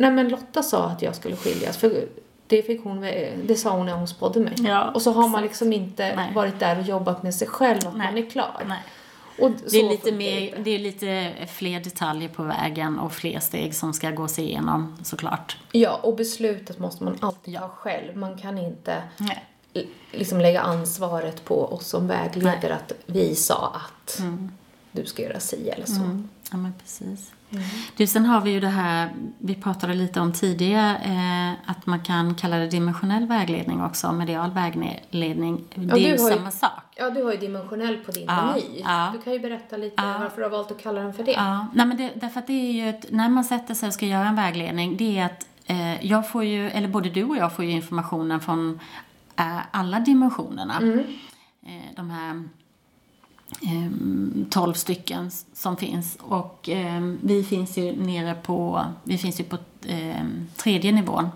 Nej 0.00 0.10
men 0.10 0.28
Lotta 0.28 0.62
sa 0.62 0.84
att 0.84 1.02
jag 1.02 1.14
skulle 1.14 1.36
skiljas 1.36 1.76
för 1.76 2.04
det, 2.46 2.62
fick 2.62 2.84
hon, 2.84 3.00
det 3.44 3.54
sa 3.58 3.70
hon 3.70 3.86
när 3.86 3.92
hon 3.92 4.08
spådde 4.08 4.40
mig. 4.40 4.54
Ja, 4.56 4.90
och 4.90 5.02
så 5.02 5.12
har 5.12 5.28
man 5.28 5.42
liksom 5.42 5.72
inte 5.72 6.16
Nej. 6.16 6.34
varit 6.34 6.60
där 6.60 6.78
och 6.78 6.84
jobbat 6.84 7.22
med 7.22 7.34
sig 7.34 7.48
själv 7.48 7.78
att 7.78 7.96
Nej. 7.96 8.06
man 8.06 8.18
är 8.18 8.30
klar. 8.30 8.62
Nej. 8.68 8.78
Och 9.38 9.50
Det 9.70 9.80
är, 9.80 9.88
lite 9.88 10.12
mer, 10.12 10.58
det 10.64 10.70
är 10.70 10.78
lite 10.78 11.32
fler 11.48 11.80
detaljer 11.80 12.28
på 12.28 12.42
vägen 12.42 12.98
och 12.98 13.12
fler 13.12 13.40
steg 13.40 13.74
som 13.74 13.92
ska 13.92 14.10
gås 14.10 14.38
igenom 14.38 14.96
såklart. 15.02 15.56
Ja, 15.72 16.00
och 16.02 16.16
beslutet 16.16 16.78
måste 16.78 17.04
man 17.04 17.16
alltid 17.20 17.58
ta 17.58 17.68
själv. 17.68 18.16
Man 18.16 18.38
kan 18.38 18.58
inte 18.58 19.02
Nej. 19.16 19.46
liksom 20.12 20.40
lägga 20.40 20.60
ansvaret 20.60 21.44
på 21.44 21.64
oss 21.64 21.86
som 21.86 22.08
vägleder 22.08 22.70
att 22.70 22.92
vi 23.06 23.34
sa 23.34 23.76
att 23.76 24.20
du 24.92 25.04
ska 25.04 25.22
göra 25.22 25.40
si 25.40 25.68
eller 25.68 25.86
så. 25.86 26.02
Mm. 26.02 26.28
Ja, 26.50 26.56
men 26.56 26.72
precis. 26.72 27.32
Du, 27.96 28.06
sen 28.06 28.26
har 28.26 28.40
vi 28.40 28.50
ju 28.50 28.60
det 28.60 28.68
här, 28.68 29.10
vi 29.38 29.54
pratade 29.54 29.94
lite 29.94 30.20
om 30.20 30.32
tidigare, 30.32 30.96
eh, 30.96 31.70
att 31.70 31.86
man 31.86 32.00
kan 32.00 32.34
kalla 32.34 32.56
det 32.56 32.66
dimensionell 32.66 33.26
vägledning 33.26 33.82
också, 33.84 34.12
medial 34.12 34.50
vägledning. 34.50 35.64
Det 35.74 35.92
är 35.92 35.96
ju 35.96 36.18
har 36.22 36.30
ju- 36.30 36.36
samma 36.36 36.50
sak. 36.50 36.70
Ja, 36.96 37.10
du 37.10 37.22
har 37.24 37.32
ju 37.32 37.38
dimensionell 37.38 37.96
på 37.96 38.10
din 38.10 38.24
Ja, 38.26 38.46
meny. 38.46 38.80
ja. 38.84 39.10
Du 39.16 39.22
kan 39.22 39.32
ju 39.32 39.38
berätta 39.38 39.76
lite 39.76 40.02
varför 40.02 40.36
du 40.36 40.42
har 40.42 40.50
valt 40.50 40.70
att 40.70 40.82
kalla 40.82 41.00
den 41.00 41.14
för 41.14 41.24
det. 41.24 41.32
Ja, 41.32 41.66
nej 41.74 41.86
men 41.86 41.96
det, 41.96 42.10
därför 42.14 42.40
att 42.40 42.46
det 42.46 42.52
är 42.52 42.72
ju 42.72 42.88
ett, 42.90 43.06
när 43.10 43.28
man 43.28 43.44
sätter 43.44 43.74
sig 43.74 43.86
och 43.86 43.94
ska 43.94 44.06
göra 44.06 44.28
en 44.28 44.36
vägledning, 44.36 44.96
det 44.96 45.18
är 45.18 45.26
att 45.26 45.46
eh, 45.66 46.06
jag 46.06 46.30
får 46.30 46.44
ju, 46.44 46.70
eller 46.70 46.88
både 46.88 47.10
du 47.10 47.24
och 47.24 47.36
jag 47.36 47.56
får 47.56 47.64
ju 47.64 47.70
informationen 47.70 48.40
från 48.40 48.80
eh, 49.36 49.58
alla 49.70 50.00
dimensionerna. 50.00 50.74
Eh, 51.66 51.94
de 51.96 52.10
här 52.10 52.48
12 54.50 54.72
stycken 54.72 55.30
som 55.52 55.76
finns. 55.76 56.18
Och 56.20 56.68
eh, 56.68 57.00
vi 57.22 57.44
finns 57.44 57.78
ju 57.78 57.96
nere 57.96 58.34
på, 58.34 58.84
vi 59.04 59.18
finns 59.18 59.40
ju 59.40 59.44
på 59.44 59.58
eh, 59.86 60.24
tredje 60.56 60.92
nivån. 60.92 61.28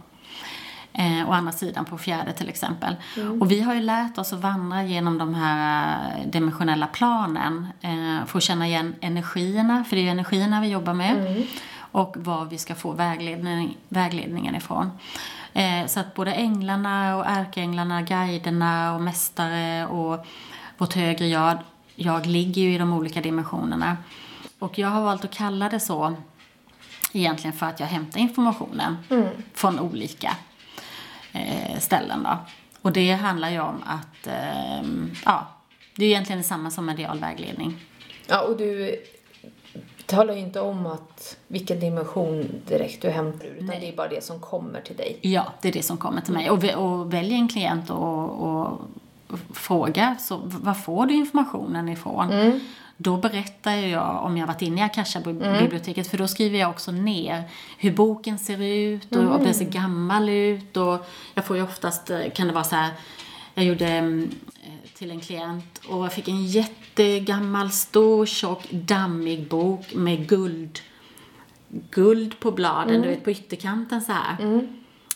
Eh, 0.93 1.31
å 1.31 1.33
andra 1.33 1.53
sidan 1.53 1.85
på 1.85 1.99
fjärde 1.99 2.33
till 2.33 2.49
exempel. 2.49 2.97
Och 3.41 3.51
vi 3.51 3.61
har 3.61 3.75
ju 3.75 3.81
lärt 3.81 4.19
oss 4.19 4.33
att 4.33 4.41
vandra 4.41 4.85
genom 4.85 5.19
de 5.19 5.35
här 5.35 6.19
eh, 6.19 6.27
dimensionella 6.31 6.87
planen 6.87 7.67
eh, 7.81 8.27
för 8.27 8.39
att 8.39 8.45
känna 8.45 8.67
igen 8.67 8.95
energierna, 9.01 9.85
för 9.85 9.97
det 9.97 10.03
är 10.03 10.05
ju 10.05 10.11
energierna 10.11 10.61
vi 10.61 10.69
jobbar 10.69 10.95
med. 10.95 11.47
Och 11.79 12.17
var 12.19 12.45
vi 12.45 12.59
ska 12.59 12.75
få 12.75 12.93
vägledning, 12.93 13.77
vägledningen 13.89 14.55
ifrån. 14.55 14.91
Eh, 15.53 15.87
så 15.87 16.01
att 16.01 16.15
både 16.15 16.33
änglarna 16.33 17.17
och 17.17 17.27
ärkeänglarna, 17.27 18.03
guiderna 18.03 18.95
och 18.95 19.01
mästare 19.03 19.87
och 19.87 20.27
vårt 20.79 20.95
högre 20.95 21.27
jag, 21.27 21.59
jag 21.97 22.27
ligger 22.27 22.63
ju 22.63 22.75
i 22.75 22.79
de 22.79 22.93
olika 22.93 23.21
dimensionerna. 23.21 23.97
Och 24.59 24.79
jag 24.79 24.89
har 24.89 25.01
valt 25.01 25.25
att 25.25 25.35
kalla 25.35 25.69
det 25.69 25.81
så 25.81 26.15
egentligen 27.13 27.57
för 27.57 27.67
att 27.67 27.81
jag 27.81 27.87
hämtar 27.87 28.21
informationen 28.21 28.97
från 29.55 29.81
olika 29.81 30.37
eh, 31.33 31.79
ställen 31.79 32.23
då. 32.23 32.39
Och 32.83 32.93
det 32.93 33.13
handlar 33.13 33.51
ju 33.51 33.61
om 33.61 33.83
att, 33.87 34.27
eh, 34.27 34.83
ja, 35.25 35.47
det 35.97 36.05
är 36.05 36.09
egentligen 36.09 36.39
detsamma 36.39 36.71
som 36.71 36.87
medial 36.87 37.19
vägledning. 37.19 37.81
Ja, 38.27 38.41
och 38.41 38.57
du 38.57 38.97
talar 40.07 40.35
ju 40.35 40.41
inte 40.41 40.61
om 40.61 40.87
att 40.87 41.37
vilken 41.47 41.81
dimension 41.81 42.63
direkt 42.67 43.03
du 43.03 43.11
hämtar 43.11 43.47
ur, 43.47 43.55
utan 43.55 43.67
det 43.67 43.89
är 43.89 43.97
bara 43.97 44.09
det 44.09 44.25
som 44.25 44.41
kommer 44.41 44.81
till 44.81 44.97
dig. 44.97 45.19
Ja, 45.21 45.53
det 45.63 45.69
är 45.69 45.73
det 45.73 45.83
som 45.83 45.97
kommer 45.97 46.21
till 46.21 46.33
mig. 46.33 46.51
Och, 46.51 46.65
och 46.65 47.13
väljer 47.13 47.39
en 47.39 47.49
klient 47.49 47.91
och, 47.91 48.31
och 48.31 48.81
frågar, 49.53 50.17
så 50.19 50.41
var 50.45 50.75
får 50.75 51.07
du 51.07 51.15
informationen 51.15 51.89
ifrån? 51.89 52.61
Då 52.97 53.17
berättar 53.17 53.73
jag 53.73 54.25
om 54.25 54.37
jag 54.37 54.47
varit 54.47 54.63
inne 54.63 54.81
i 54.81 54.85
Akasha-biblioteket, 54.85 56.07
för 56.07 56.19
då 56.19 56.29
skriver 56.29 56.59
jag 56.59 56.71
också 56.71 56.91
ner 56.91 57.43
hur 57.79 57.93
boken 57.93 58.39
ser 58.39 58.63
ut 58.63 59.17
och 59.17 59.35
om 59.35 59.45
den 59.45 59.55
ser 59.55 59.65
gammal 59.65 60.29
ut. 60.29 60.77
Och 60.77 61.07
jag 61.35 61.45
får 61.45 61.57
ju 61.57 61.63
oftast, 61.63 62.11
eh, 62.11 62.31
kan 62.35 62.47
det 62.47 62.53
vara 62.53 62.65
så 62.65 62.77
här, 62.77 62.91
jag 63.55 63.65
gjorde 63.65 63.89
mm, 63.89 64.31
eh, 64.63 64.91
till 64.95 65.11
en 65.11 65.21
klient 65.21 65.81
och 65.89 66.05
jag 66.05 66.13
fick 66.13 66.29
en 66.29 66.47
jättegammal, 66.47 67.71
stor, 67.71 68.27
tjock, 68.27 68.71
dammig 68.71 69.49
bok 69.49 69.95
med 69.95 70.29
guld 70.29 70.81
guld 71.91 72.41
på 72.41 72.51
bladen, 72.51 73.03
du 73.03 73.09
vet 73.09 73.25
på 73.25 73.31
ytterkanten 73.31 74.03
så 74.03 74.13
här. 74.13 74.37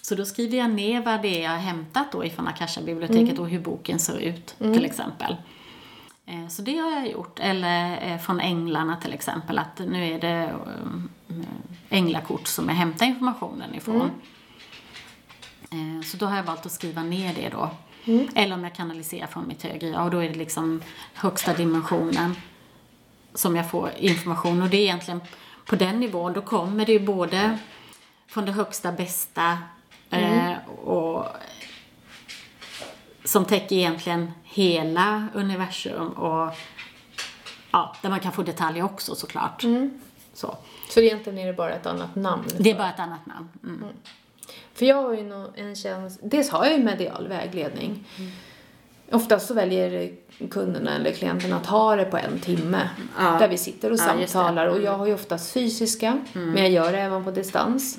Så 0.08 0.14
då 0.14 0.24
skriver 0.24 0.58
jag 0.58 0.70
ner 0.70 1.02
vad 1.02 1.22
det 1.22 1.38
är 1.38 1.42
jag 1.42 1.50
har 1.50 1.58
hämtat 1.58 2.12
då 2.12 2.24
ifrån 2.24 2.48
Akasha-biblioteket 2.48 3.30
mm. 3.30 3.40
och 3.40 3.48
hur 3.48 3.60
boken 3.60 3.98
ser 3.98 4.18
ut 4.18 4.56
mm. 4.60 4.72
till 4.72 4.84
exempel. 4.84 5.36
Eh, 6.26 6.48
så 6.48 6.62
det 6.62 6.76
har 6.76 6.90
jag 6.90 7.10
gjort. 7.10 7.38
Eller 7.38 8.12
eh, 8.12 8.18
från 8.18 8.40
änglarna 8.40 8.96
till 8.96 9.12
exempel, 9.12 9.58
att 9.58 9.78
nu 9.78 10.14
är 10.14 10.20
det 10.20 10.54
eh, 11.28 11.36
änglakort 11.88 12.46
som 12.46 12.68
jag 12.68 12.74
hämtar 12.74 13.06
informationen 13.06 13.74
ifrån. 13.74 14.10
Mm. 15.70 16.02
Så 16.02 16.16
då 16.16 16.26
har 16.26 16.36
jag 16.36 16.44
valt 16.44 16.66
att 16.66 16.72
skriva 16.72 17.02
ner 17.02 17.34
det 17.34 17.48
då. 17.48 17.70
Mm. 18.04 18.28
Eller 18.34 18.54
om 18.54 18.64
jag 18.64 18.74
kanaliserar 18.74 19.26
från 19.26 19.48
mitt 19.48 19.62
högre 19.62 19.88
jag, 19.88 20.04
och 20.04 20.10
då 20.10 20.18
är 20.18 20.28
det 20.28 20.38
liksom 20.38 20.82
högsta 21.14 21.54
dimensionen 21.54 22.34
som 23.34 23.56
jag 23.56 23.70
får 23.70 23.90
information. 23.98 24.62
Och 24.62 24.68
det 24.68 24.76
är 24.76 24.82
egentligen 24.82 25.20
på 25.66 25.76
den 25.76 26.00
nivån, 26.00 26.32
då 26.32 26.42
kommer 26.42 26.86
det 26.86 26.92
ju 26.92 27.00
både 27.00 27.58
från 28.26 28.44
det 28.44 28.52
högsta 28.52 28.92
bästa 28.92 29.58
mm. 30.10 30.52
eh, 30.52 30.68
och 30.68 31.26
som 33.24 33.44
täcker 33.44 33.76
egentligen 33.76 34.32
hela 34.44 35.28
universum 35.34 36.08
och 36.08 36.54
ja, 37.70 37.96
där 38.02 38.10
man 38.10 38.20
kan 38.20 38.32
få 38.32 38.42
detaljer 38.42 38.84
också 38.84 39.14
såklart. 39.14 39.64
Mm. 39.64 40.00
Så. 40.34 40.56
Så 40.88 41.00
egentligen 41.00 41.38
är 41.38 41.46
det 41.46 41.52
bara 41.52 41.70
ett 41.70 41.86
annat 41.86 42.14
namn? 42.14 42.44
Det 42.58 42.70
är 42.70 42.74
bara 42.74 42.90
ett 42.90 43.00
annat 43.00 43.26
namn. 43.26 43.48
Mm. 43.62 43.76
Mm. 43.76 43.94
För 44.74 44.86
jag 44.86 45.02
har 45.02 45.14
ju 45.14 45.44
en 45.54 45.76
känsla, 45.76 46.28
dels 46.28 46.50
har 46.50 46.64
jag 46.64 46.78
ju 46.78 46.84
medial 46.84 47.28
vägledning. 47.28 48.04
Mm. 48.18 48.30
Oftast 49.10 49.46
så 49.46 49.54
väljer 49.54 50.12
kunderna 50.50 50.96
eller 50.96 51.12
klienterna 51.12 51.56
att 51.56 51.66
ha 51.66 51.96
det 51.96 52.04
på 52.04 52.16
en 52.16 52.40
timme. 52.40 52.88
Ja. 53.18 53.36
Där 53.38 53.48
vi 53.48 53.58
sitter 53.58 53.92
och 53.92 53.98
ja, 53.98 54.26
samtalar. 54.26 54.66
Och 54.66 54.82
jag 54.82 54.98
har 54.98 55.06
ju 55.06 55.14
oftast 55.14 55.52
fysiska, 55.52 56.18
mm. 56.34 56.50
men 56.50 56.62
jag 56.62 56.72
gör 56.72 56.92
det 56.92 56.98
även 56.98 57.24
på 57.24 57.30
distans. 57.30 57.98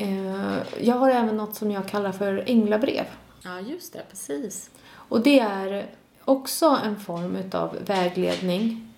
Eh, 0.00 0.58
jag 0.80 0.94
har 0.94 1.10
även 1.10 1.36
något 1.36 1.54
som 1.54 1.70
jag 1.70 1.88
kallar 1.88 2.12
för 2.12 2.44
änglabrev. 2.46 3.04
Ja, 3.42 3.60
just 3.60 3.92
det. 3.92 4.02
Precis. 4.10 4.70
Och 4.92 5.20
det 5.20 5.40
är 5.40 5.86
också 6.24 6.78
en 6.84 6.96
form 7.00 7.36
utav 7.36 7.76
vägledning. 7.86 8.92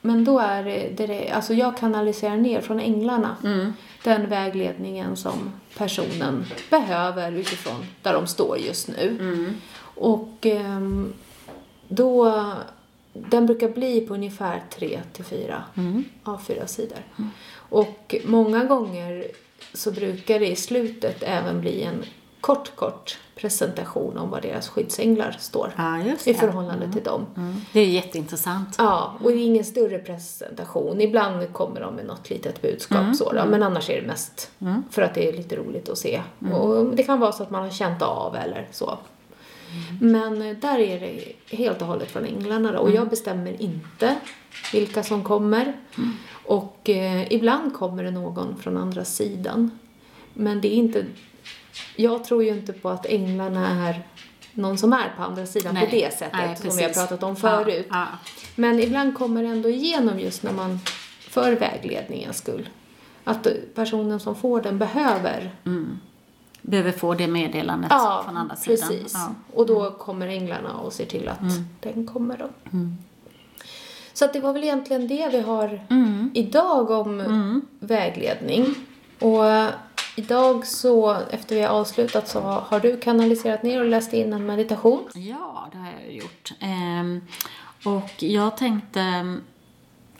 Men 0.00 0.24
då 0.24 0.38
är 0.38 0.64
det, 0.64 1.06
det 1.06 1.30
alltså 1.30 1.54
jag 1.54 1.76
kanaliserar 1.76 2.36
ner 2.36 2.60
från 2.60 2.80
änglarna 2.80 3.36
mm. 3.44 3.72
den 4.04 4.28
vägledningen 4.28 5.16
som 5.16 5.52
personen 5.76 6.44
behöver 6.70 7.32
utifrån 7.32 7.86
där 8.02 8.12
de 8.12 8.26
står 8.26 8.58
just 8.58 8.88
nu. 8.88 9.08
Mm. 9.20 9.54
Och 9.94 10.46
um, 10.46 11.12
då, 11.88 12.42
den 13.12 13.46
brukar 13.46 13.68
bli 13.68 14.00
på 14.00 14.14
ungefär 14.14 14.62
tre 14.70 15.00
till 15.12 15.24
fyra 15.24 15.64
mm. 15.74 16.04
A4-sidor. 16.24 16.98
Mm. 17.18 17.30
Och 17.54 18.14
många 18.24 18.64
gånger 18.64 19.24
så 19.74 19.92
brukar 19.92 20.38
det 20.40 20.50
i 20.50 20.56
slutet 20.56 21.22
även 21.22 21.60
bli 21.60 21.82
en 21.82 22.04
kort, 22.40 22.76
kort 22.76 23.18
presentation 23.34 24.18
om 24.18 24.30
vad 24.30 24.42
deras 24.42 24.68
skyddsänglar 24.68 25.36
står 25.38 25.72
ja, 25.76 25.98
i 26.24 26.34
förhållande 26.34 26.84
mm. 26.84 26.92
till 26.92 27.02
dem. 27.02 27.26
Mm. 27.36 27.54
Det 27.72 27.80
är 27.80 27.86
jätteintressant. 27.86 28.74
Ja, 28.78 29.14
och 29.22 29.30
det 29.30 29.36
är 29.36 29.44
ingen 29.44 29.64
större 29.64 29.98
presentation. 29.98 31.00
Ibland 31.00 31.52
kommer 31.52 31.80
de 31.80 31.94
med 31.94 32.06
något 32.06 32.30
litet 32.30 32.62
budskap 32.62 33.00
mm. 33.00 33.14
så 33.14 33.32
då, 33.32 33.38
mm. 33.38 33.50
men 33.50 33.62
annars 33.62 33.90
är 33.90 34.00
det 34.00 34.06
mest 34.06 34.50
mm. 34.58 34.82
för 34.90 35.02
att 35.02 35.14
det 35.14 35.28
är 35.28 35.32
lite 35.32 35.56
roligt 35.56 35.88
att 35.88 35.98
se. 35.98 36.22
Mm. 36.42 36.54
Och 36.54 36.96
det 36.96 37.02
kan 37.02 37.20
vara 37.20 37.32
så 37.32 37.42
att 37.42 37.50
man 37.50 37.62
har 37.62 37.70
känt 37.70 38.02
av 38.02 38.36
eller 38.36 38.68
så. 38.72 38.98
Men 40.00 40.42
eh, 40.42 40.56
där 40.56 40.78
är 40.78 41.00
det 41.00 41.32
helt 41.56 41.82
och 41.82 41.88
hållet 41.88 42.10
från 42.10 42.24
änglarna. 42.24 42.78
Och 42.78 42.90
jag 42.90 43.08
bestämmer 43.08 43.62
inte 43.62 44.16
vilka 44.72 45.02
som 45.02 45.24
kommer. 45.24 45.72
Och 46.44 46.90
eh, 46.90 47.32
ibland 47.32 47.74
kommer 47.74 48.04
det 48.04 48.10
någon 48.10 48.56
från 48.56 48.76
andra 48.76 49.04
sidan. 49.04 49.78
Men 50.34 50.60
det 50.60 50.68
är 50.68 50.76
inte 50.76 51.04
jag 51.96 52.24
tror 52.24 52.44
ju 52.44 52.50
inte 52.50 52.72
på 52.72 52.88
att 52.88 53.06
änglarna 53.06 53.88
är 53.88 54.02
någon 54.52 54.78
som 54.78 54.92
är 54.92 55.12
på 55.16 55.22
andra 55.22 55.46
sidan 55.46 55.74
nej, 55.74 55.84
på 55.84 55.96
det 55.96 56.14
sättet 56.14 56.32
nej, 56.32 56.56
som 56.56 56.76
vi 56.76 56.82
har 56.82 56.90
pratat 56.90 57.22
om 57.22 57.36
förut. 57.36 57.86
Ja, 57.90 58.06
ja. 58.10 58.30
Men 58.54 58.80
ibland 58.80 59.18
kommer 59.18 59.42
det 59.42 59.48
ändå 59.48 59.68
igenom 59.68 60.20
just 60.20 60.42
när 60.42 60.52
man, 60.52 60.80
för 61.20 61.52
vägledningens 61.52 62.38
skull, 62.38 62.68
att 63.24 63.46
personen 63.74 64.20
som 64.20 64.36
får 64.36 64.62
den 64.62 64.78
behöver 64.78 65.54
mm. 65.64 66.00
Behöver 66.66 66.92
få 66.92 67.14
det 67.14 67.26
meddelandet 67.26 67.90
ja, 67.90 68.22
från 68.24 68.36
andra 68.36 68.56
sidan. 68.56 68.88
Precis. 68.88 69.12
Ja, 69.14 69.34
Och 69.54 69.66
då 69.66 69.90
kommer 69.90 70.28
änglarna 70.28 70.76
och 70.76 70.92
ser 70.92 71.06
till 71.06 71.28
att 71.28 71.40
mm. 71.40 71.64
den 71.80 72.06
kommer 72.06 72.38
då. 72.38 72.48
Mm. 72.72 72.96
Så 74.12 74.24
att 74.24 74.32
det 74.32 74.40
var 74.40 74.52
väl 74.52 74.64
egentligen 74.64 75.08
det 75.08 75.28
vi 75.32 75.40
har 75.40 75.86
mm. 75.90 76.30
idag 76.34 76.90
om 76.90 77.20
mm. 77.20 77.62
vägledning. 77.80 78.74
Och 79.18 79.44
Idag 80.16 80.66
så, 80.66 81.16
efter 81.30 81.54
vi 81.56 81.62
har 81.62 81.68
avslutat, 81.68 82.28
så 82.28 82.40
har 82.40 82.80
du 82.80 82.96
kanaliserat 82.96 83.62
ner 83.62 83.80
och 83.80 83.86
läst 83.86 84.12
in 84.12 84.32
en 84.32 84.46
meditation. 84.46 85.02
Ja, 85.14 85.68
det 85.72 85.78
har 85.78 85.92
jag 86.04 86.14
gjort. 86.14 86.52
Ehm, 86.60 87.20
och 87.84 88.22
jag 88.22 88.56
tänkte 88.56 89.00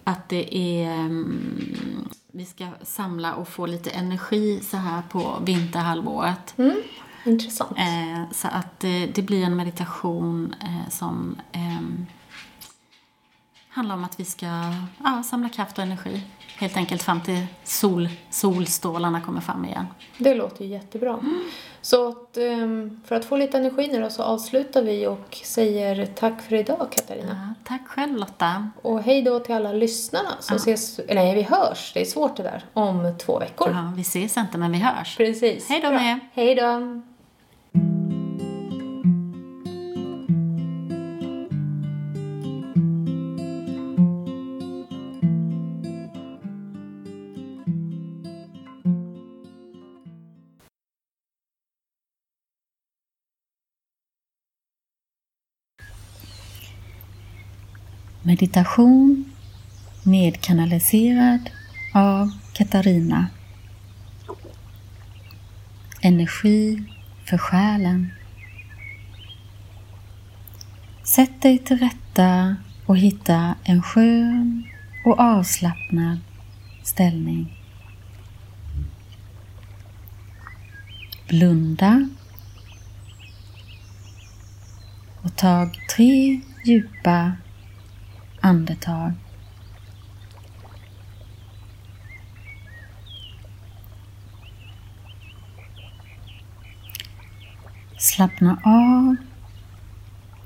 att 0.04 0.28
det 0.28 0.56
är... 0.58 0.90
Ehm, 0.90 2.08
vi 2.36 2.44
ska 2.44 2.66
samla 2.82 3.34
och 3.34 3.48
få 3.48 3.66
lite 3.66 3.90
energi 3.90 4.60
så 4.62 4.76
här 4.76 5.02
på 5.10 5.38
vinterhalvåret. 5.44 6.58
Mm, 6.58 6.76
intressant. 7.24 7.76
Ehm, 7.76 8.24
så 8.32 8.48
att 8.48 8.80
det, 8.80 9.06
det, 9.06 9.22
blir 9.22 9.44
en 9.44 9.56
meditation 9.56 10.54
eh, 10.60 10.90
som 10.90 11.36
ehm, 11.52 12.06
handlar 13.74 13.94
om 13.94 14.04
att 14.04 14.20
vi 14.20 14.24
ska 14.24 14.46
ja, 15.04 15.22
samla 15.22 15.48
kraft 15.48 15.78
och 15.78 15.84
energi 15.84 16.22
helt 16.56 16.76
enkelt 16.76 17.02
fram 17.02 17.20
till 17.20 17.46
sol, 17.64 18.08
solstrålarna 18.30 19.20
kommer 19.20 19.40
fram 19.40 19.64
igen. 19.64 19.86
Det 20.18 20.34
låter 20.34 20.64
jättebra. 20.64 21.10
Mm. 21.10 21.44
Så 21.80 22.08
att, 22.08 22.36
ehm, 22.36 23.00
för 23.06 23.14
att 23.14 23.24
få 23.24 23.36
lite 23.36 23.58
energi 23.58 23.88
nu 23.92 24.00
då 24.00 24.10
så 24.10 24.22
avslutar 24.22 24.82
vi 24.82 25.06
och 25.06 25.40
säger 25.44 26.06
tack 26.06 26.42
för 26.42 26.54
idag 26.56 26.86
Katarina. 26.90 27.54
Ja, 27.56 27.64
tack 27.64 27.88
själv 27.88 28.16
Lotta. 28.16 28.70
Och 28.82 29.02
hej 29.02 29.22
då 29.22 29.38
till 29.38 29.54
alla 29.54 29.72
lyssnarna 29.72 30.30
så 30.40 30.54
ja. 30.54 30.56
ses, 30.56 30.98
eller 30.98 31.14
nej 31.14 31.34
vi 31.34 31.42
hörs, 31.42 31.92
det 31.94 32.00
är 32.00 32.04
svårt 32.04 32.36
det 32.36 32.42
där, 32.42 32.64
om 32.72 33.14
två 33.18 33.38
veckor. 33.38 33.70
Ja, 33.70 33.92
vi 33.96 34.02
ses 34.02 34.36
inte 34.36 34.58
men 34.58 34.72
vi 34.72 34.78
hörs. 34.78 35.16
Precis. 35.16 35.68
Hej 35.68 35.80
då 35.80 35.90
med. 35.90 36.20
Hej 36.32 36.54
då. 36.54 37.00
Meditation 58.26 59.24
nedkanaliserad 60.02 61.50
av 61.94 62.30
Katarina. 62.52 63.26
Energi 66.00 66.82
för 67.24 67.38
själen. 67.38 68.12
Sätt 71.02 71.42
dig 71.42 71.58
till 71.58 71.78
rätta 71.78 72.56
och 72.86 72.98
hitta 72.98 73.54
en 73.64 73.82
skön 73.82 74.64
och 75.04 75.20
avslappnad 75.20 76.18
ställning. 76.82 77.60
Blunda 81.28 82.08
och 85.22 85.36
tag 85.36 85.78
tre 85.96 86.40
djupa 86.64 87.32
andetag. 88.44 89.12
Slappna 97.98 98.58
av 98.64 99.16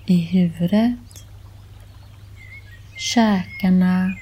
i 0.07 0.21
huvudet, 0.21 1.27
käkarna, 2.97 4.15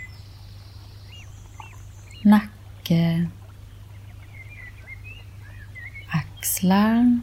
nacke, 2.24 3.28
axlar, 6.08 7.20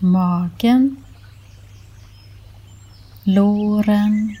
magen, 0.00 0.96
låren, 3.24 4.36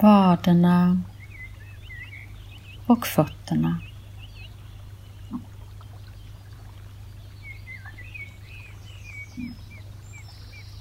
vaderna 0.00 1.02
och 2.86 3.06
fötterna. 3.06 3.80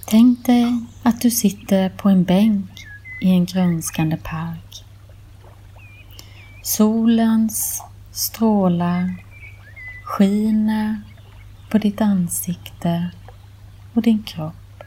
Tänk 0.06 0.46
dig 0.46 0.86
att 1.04 1.22
du 1.22 1.32
sitter 1.32 1.90
på 1.90 2.10
en 2.10 2.24
bänk 2.24 2.72
i 3.22 3.30
en 3.30 3.46
grönskande 3.46 4.18
park. 4.18 4.86
Solens 6.64 7.84
strålar 8.12 9.31
skiner 10.12 11.02
på 11.70 11.78
ditt 11.78 12.02
ansikte 12.02 13.12
och 13.94 14.02
din 14.02 14.24
kropp. 14.24 14.84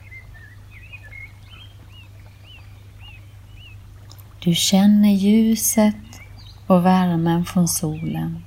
Du 4.39 4.55
känner 4.55 5.09
ljuset 5.09 6.21
och 6.67 6.87
värmen 6.87 7.45
från 7.45 7.69
solen. 7.69 8.45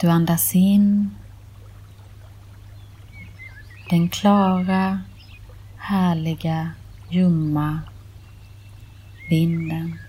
Du 0.00 0.08
andas 0.08 0.54
in 0.54 1.14
den 3.90 4.08
klara, 4.08 5.00
härliga, 5.76 6.70
ljumma 7.10 7.80
vinden. 9.30 10.05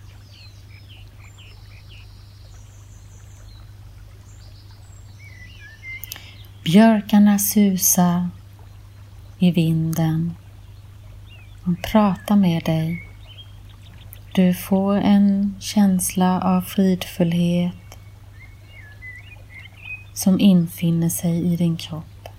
Björkarna 6.67 7.39
susar 7.39 8.29
i 9.39 9.51
vinden. 9.51 10.35
De 11.63 11.75
pratar 11.75 12.35
med 12.35 12.63
dig. 12.63 13.07
Du 14.33 14.53
får 14.53 14.95
en 14.95 15.55
känsla 15.59 16.41
av 16.41 16.61
fridfullhet 16.61 17.97
som 20.13 20.39
infinner 20.39 21.09
sig 21.09 21.53
i 21.53 21.55
din 21.55 21.77
kropp. 21.77 22.29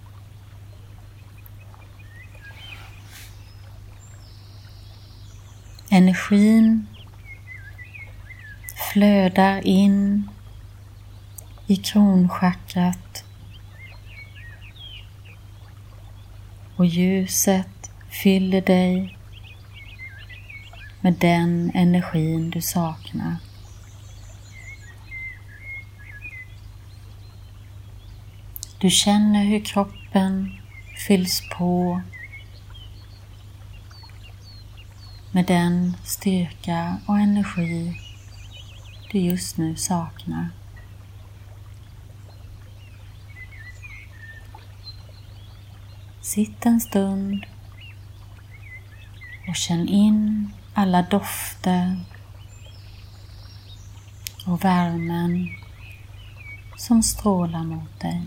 Energin 5.90 6.86
flödar 8.92 9.66
in 9.66 10.28
i 11.66 11.76
kronchakrat 11.76 13.24
och 16.78 16.86
ljuset 16.86 17.90
fyller 18.08 18.60
dig 18.60 19.18
med 21.00 21.12
den 21.12 21.70
energin 21.74 22.50
du 22.50 22.60
saknar. 22.60 23.36
Du 28.78 28.90
känner 28.90 29.44
hur 29.44 29.60
kroppen 29.60 30.52
fylls 31.06 31.42
på 31.56 32.00
med 35.32 35.46
den 35.46 35.96
styrka 36.04 36.96
och 37.06 37.18
energi 37.18 38.00
du 39.12 39.18
just 39.18 39.56
nu 39.56 39.76
saknar. 39.76 40.48
Sitt 46.38 46.66
en 46.66 46.80
stund 46.80 47.46
och 49.48 49.56
känn 49.56 49.88
in 49.88 50.50
alla 50.74 51.02
dofter 51.02 51.96
och 54.46 54.64
värmen 54.64 55.48
som 56.76 57.02
strålar 57.02 57.64
mot 57.64 58.00
dig. 58.00 58.22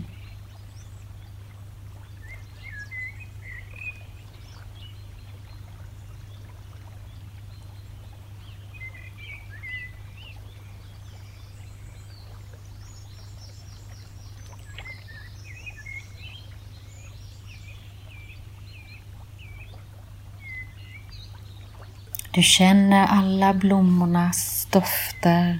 Du 22.34 22.42
känner 22.42 23.06
alla 23.06 23.54
blommornas 23.54 24.68
dofter. 24.70 25.58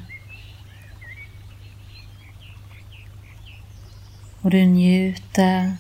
Och 4.41 4.51
du 4.51 4.67
njuter 4.67 5.77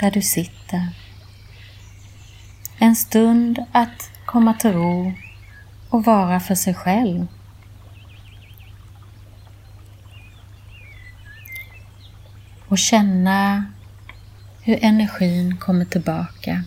där 0.00 0.10
du 0.10 0.22
sitter. 0.22 0.88
En 2.78 2.96
stund 2.96 3.64
att 3.72 4.10
komma 4.24 4.54
till 4.54 4.72
ro 4.72 5.12
och 5.90 6.04
vara 6.04 6.40
för 6.40 6.54
sig 6.54 6.74
själv. 6.74 7.26
Och 12.68 12.78
känna 12.78 13.64
hur 14.62 14.84
energin 14.84 15.56
kommer 15.56 15.84
tillbaka. 15.84 16.64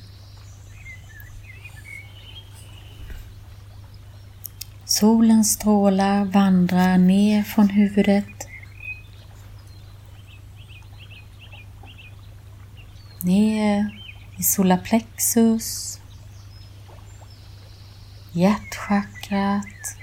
Solens 4.89 5.51
strålar 5.53 6.25
vandrar 6.25 6.97
ner 6.97 7.43
från 7.43 7.69
huvudet. 7.69 8.47
Ner 13.23 14.01
i 14.37 14.43
solarplexus, 14.43 15.99
hjärtchakrat, 18.31 19.97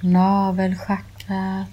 navelchakrat. 0.00 1.68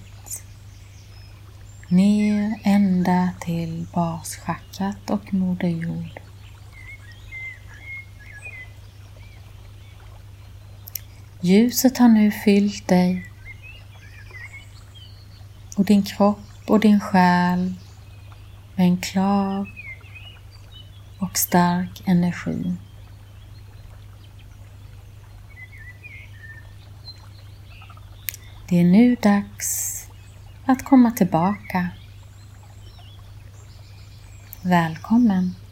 Ner 1.87 2.59
ända 3.07 3.29
till 3.39 3.85
baschakrat 3.93 5.09
och 5.09 5.33
Moder 5.33 5.67
Jord. 5.67 6.19
Ljuset 11.41 11.97
har 11.97 12.07
nu 12.07 12.31
fyllt 12.31 12.87
dig 12.87 13.29
och 15.77 15.85
din 15.85 16.03
kropp 16.03 16.39
och 16.67 16.79
din 16.79 16.99
själ 16.99 17.73
med 18.75 18.87
en 18.87 18.97
klar 18.97 19.67
och 21.19 21.37
stark 21.37 22.03
energi. 22.05 22.75
Det 28.69 28.79
är 28.79 28.85
nu 28.85 29.15
dags 29.15 29.99
att 30.65 30.85
komma 30.85 31.11
tillbaka. 31.11 31.89
Välkommen! 34.65 35.62